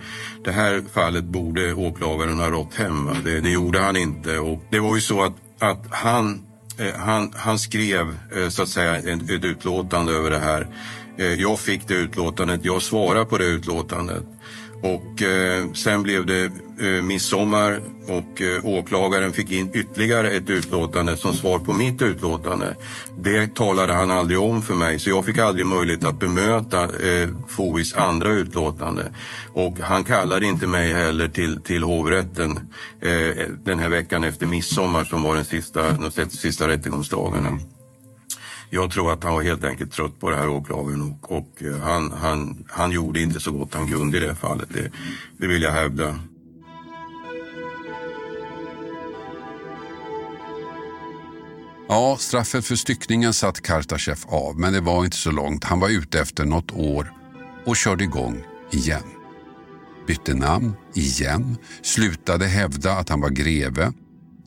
det 0.44 0.52
här 0.52 0.82
fallet 0.92 1.24
borde 1.24 1.74
åklagaren 1.74 2.38
ha 2.38 2.50
rått 2.50 2.74
hem. 2.74 3.10
Det, 3.24 3.40
det 3.40 3.50
gjorde 3.50 3.78
han 3.78 3.96
inte. 3.96 4.38
Och 4.38 4.62
det 4.70 4.80
var 4.80 4.94
ju 4.94 5.00
så 5.00 5.22
att, 5.22 5.34
att 5.58 5.86
han, 5.90 6.40
eh, 6.78 6.94
han, 6.96 7.32
han 7.36 7.58
skrev 7.58 8.18
eh, 8.36 8.48
så 8.48 8.62
att 8.62 8.68
säga 8.68 8.96
ett 8.96 9.44
utlåtande 9.44 10.12
över 10.12 10.30
det 10.30 10.38
här. 10.38 10.68
Eh, 11.18 11.34
jag 11.34 11.58
fick 11.58 11.88
det 11.88 11.94
utlåtandet. 11.94 12.64
Jag 12.64 12.82
svarade 12.82 13.24
på 13.24 13.38
det 13.38 13.44
utlåtandet. 13.44 14.24
Och 14.82 15.22
eh, 15.22 15.72
sen 15.72 16.02
blev 16.02 16.26
det 16.26 16.44
eh, 16.80 17.02
midsommar 17.02 17.80
och 18.08 18.42
eh, 18.42 18.64
åklagaren 18.64 19.32
fick 19.32 19.50
in 19.50 19.70
ytterligare 19.74 20.30
ett 20.30 20.50
utlåtande 20.50 21.16
som 21.16 21.34
svar 21.34 21.58
på 21.58 21.72
mitt 21.72 22.02
utlåtande. 22.02 22.76
Det 23.18 23.54
talade 23.54 23.92
han 23.92 24.10
aldrig 24.10 24.40
om 24.40 24.62
för 24.62 24.74
mig 24.74 24.98
så 24.98 25.10
jag 25.10 25.24
fick 25.24 25.38
aldrig 25.38 25.66
möjlighet 25.66 26.04
att 26.04 26.20
bemöta 26.20 26.84
eh, 26.84 27.28
FOIs 27.48 27.94
andra 27.94 28.32
utlåtande. 28.32 29.12
Och 29.52 29.78
han 29.78 30.04
kallade 30.04 30.46
inte 30.46 30.66
mig 30.66 30.92
heller 30.92 31.28
till, 31.28 31.62
till 31.62 31.82
hovrätten 31.82 32.50
eh, 33.00 33.46
den 33.64 33.78
här 33.78 33.88
veckan 33.88 34.24
efter 34.24 34.46
midsommar 34.46 35.04
som 35.04 35.22
var 35.22 35.34
den 35.34 35.44
sista, 35.44 35.92
de 35.92 36.30
sista 36.30 36.68
rättegångsdagarna. 36.68 37.58
Jag 38.70 38.90
tror 38.90 39.12
att 39.12 39.24
han 39.24 39.34
var 39.34 39.42
helt 39.42 39.64
enkelt 39.64 39.92
trött 39.92 40.20
på 40.20 40.30
det 40.30 40.36
här 40.36 40.48
åklagaren 40.48 41.02
och, 41.02 41.32
och 41.32 41.62
eh, 41.62 41.78
han, 41.78 42.12
han, 42.12 42.64
han 42.68 42.90
gjorde 42.90 43.20
inte 43.20 43.40
så 43.40 43.52
gott 43.52 43.74
han 43.74 43.88
kunde 43.88 44.16
i 44.16 44.20
det 44.20 44.34
fallet. 44.34 44.68
Det, 44.72 44.90
det 45.36 45.46
vill 45.46 45.62
jag 45.62 45.72
hävda. 45.72 46.18
Ja, 51.88 52.16
straffet 52.20 52.64
för 52.64 52.76
styckningen 52.76 53.34
satt 53.34 53.60
Kartachev 53.60 54.18
av, 54.26 54.58
men 54.58 54.72
det 54.72 54.80
var 54.80 55.04
inte 55.04 55.16
så 55.16 55.30
långt. 55.30 55.64
Han 55.64 55.80
var 55.80 55.88
ute 55.88 56.20
efter 56.20 56.44
något 56.44 56.72
år 56.72 57.12
och 57.64 57.76
körde 57.76 58.04
igång 58.04 58.42
igen. 58.72 59.02
Bytte 60.06 60.34
namn 60.34 60.74
igen, 60.94 61.56
slutade 61.82 62.46
hävda 62.46 62.92
att 62.92 63.08
han 63.08 63.20
var 63.20 63.30
greve, 63.30 63.92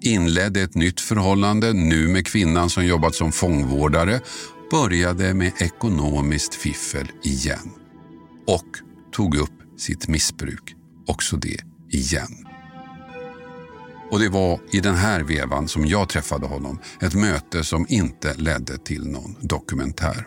inledde 0.01 0.61
ett 0.61 0.75
nytt 0.75 1.01
förhållande, 1.01 1.73
nu 1.73 2.07
med 2.07 2.25
kvinnan 2.25 2.69
som 2.69 2.85
jobbat 2.85 3.15
som 3.15 3.31
fångvårdare, 3.31 4.19
började 4.71 5.33
med 5.33 5.51
ekonomiskt 5.57 6.55
fiffel 6.55 7.11
igen. 7.23 7.71
Och 8.47 8.67
tog 9.11 9.35
upp 9.35 9.53
sitt 9.77 10.07
missbruk, 10.07 10.75
också 11.07 11.37
det 11.37 11.57
igen. 11.91 12.47
Och 14.11 14.19
det 14.19 14.29
var 14.29 14.59
i 14.71 14.79
den 14.79 14.95
här 14.95 15.23
vevan 15.23 15.67
som 15.67 15.85
jag 15.85 16.09
träffade 16.09 16.47
honom. 16.47 16.79
Ett 17.01 17.13
möte 17.13 17.63
som 17.63 17.85
inte 17.89 18.33
ledde 18.33 18.77
till 18.77 19.07
någon 19.07 19.35
dokumentär. 19.41 20.25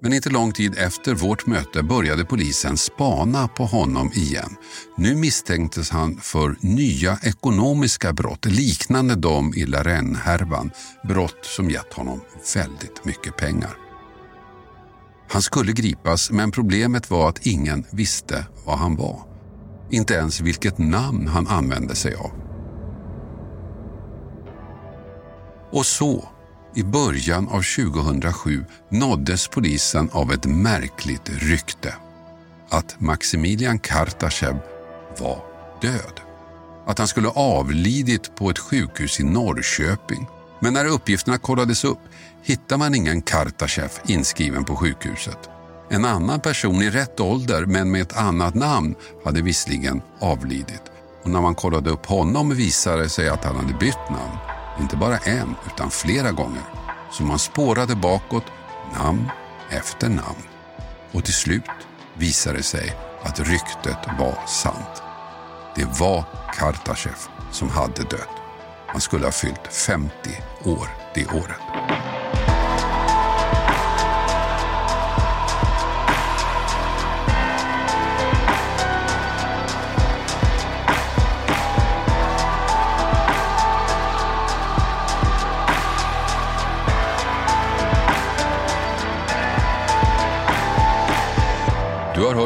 Men 0.00 0.12
inte 0.12 0.30
lång 0.30 0.52
tid 0.52 0.74
efter 0.78 1.14
vårt 1.14 1.46
möte 1.46 1.82
började 1.82 2.24
polisen 2.24 2.76
spana 2.76 3.48
på 3.48 3.64
honom 3.64 4.12
igen. 4.14 4.56
Nu 4.96 5.16
misstänktes 5.16 5.90
han 5.90 6.16
för 6.16 6.56
nya 6.60 7.18
ekonomiska 7.22 8.12
brott 8.12 8.44
liknande 8.44 9.14
de 9.14 9.54
i 9.54 9.66
Larenne-härvan. 9.66 10.70
Brott 11.08 11.44
som 11.44 11.70
gett 11.70 11.92
honom 11.92 12.20
väldigt 12.54 13.04
mycket 13.04 13.36
pengar. 13.36 13.76
Han 15.30 15.42
skulle 15.42 15.72
gripas 15.72 16.30
men 16.30 16.50
problemet 16.50 17.10
var 17.10 17.28
att 17.28 17.46
ingen 17.46 17.84
visste 17.90 18.46
vad 18.66 18.78
han 18.78 18.96
var. 18.96 19.22
Inte 19.90 20.14
ens 20.14 20.40
vilket 20.40 20.78
namn 20.78 21.28
han 21.28 21.46
använde 21.46 21.94
sig 21.94 22.14
av. 22.14 22.32
Och 25.72 25.86
så, 25.86 26.28
i 26.74 26.82
början 26.82 27.48
av 27.48 27.62
2007, 27.62 28.64
nåddes 28.88 29.48
polisen 29.48 30.10
av 30.12 30.32
ett 30.32 30.46
märkligt 30.46 31.28
rykte. 31.28 31.94
Att 32.70 33.00
Maximilian 33.00 33.78
Kartashev 33.78 34.58
var 35.18 35.44
död. 35.82 36.20
Att 36.86 36.98
han 36.98 37.08
skulle 37.08 37.28
avlidit 37.28 38.34
på 38.34 38.50
ett 38.50 38.58
sjukhus 38.58 39.20
i 39.20 39.24
Norrköping. 39.24 40.26
Men 40.60 40.72
när 40.72 40.84
uppgifterna 40.84 41.38
kollades 41.38 41.84
upp 41.84 41.98
hittade 42.42 42.78
man 42.78 42.94
ingen 42.94 43.22
Kartashev 43.22 43.90
inskriven 44.06 44.64
på 44.64 44.76
sjukhuset. 44.76 45.38
En 45.90 46.04
annan 46.04 46.40
person 46.40 46.82
i 46.82 46.90
rätt 46.90 47.20
ålder 47.20 47.66
men 47.66 47.90
med 47.90 48.02
ett 48.02 48.16
annat 48.16 48.54
namn 48.54 48.94
hade 49.24 49.42
visserligen 49.42 50.02
avlidit. 50.18 50.82
Och 51.22 51.30
när 51.30 51.40
man 51.40 51.54
kollade 51.54 51.90
upp 51.90 52.06
honom 52.06 52.54
visade 52.54 53.02
det 53.02 53.08
sig 53.08 53.28
att 53.28 53.44
han 53.44 53.56
hade 53.56 53.74
bytt 53.74 54.10
namn. 54.10 54.57
Inte 54.80 54.96
bara 54.96 55.16
en, 55.18 55.54
utan 55.66 55.90
flera 55.90 56.32
gånger. 56.32 56.62
Så 57.12 57.22
man 57.22 57.38
spårade 57.38 57.94
bakåt, 57.94 58.44
namn 58.98 59.30
efter 59.70 60.08
namn. 60.08 60.42
Och 61.12 61.24
till 61.24 61.34
slut 61.34 61.70
visade 62.14 62.56
det 62.56 62.62
sig 62.62 62.96
att 63.22 63.40
ryktet 63.40 63.98
var 64.18 64.46
sant. 64.46 65.02
Det 65.76 66.00
var 66.00 66.24
Kartasjev 66.54 67.18
som 67.52 67.70
hade 67.70 68.02
dött. 68.02 68.28
Han 68.86 69.00
skulle 69.00 69.24
ha 69.24 69.32
fyllt 69.32 69.72
50 69.72 70.10
år 70.64 70.88
det 71.14 71.26
året. 71.26 72.07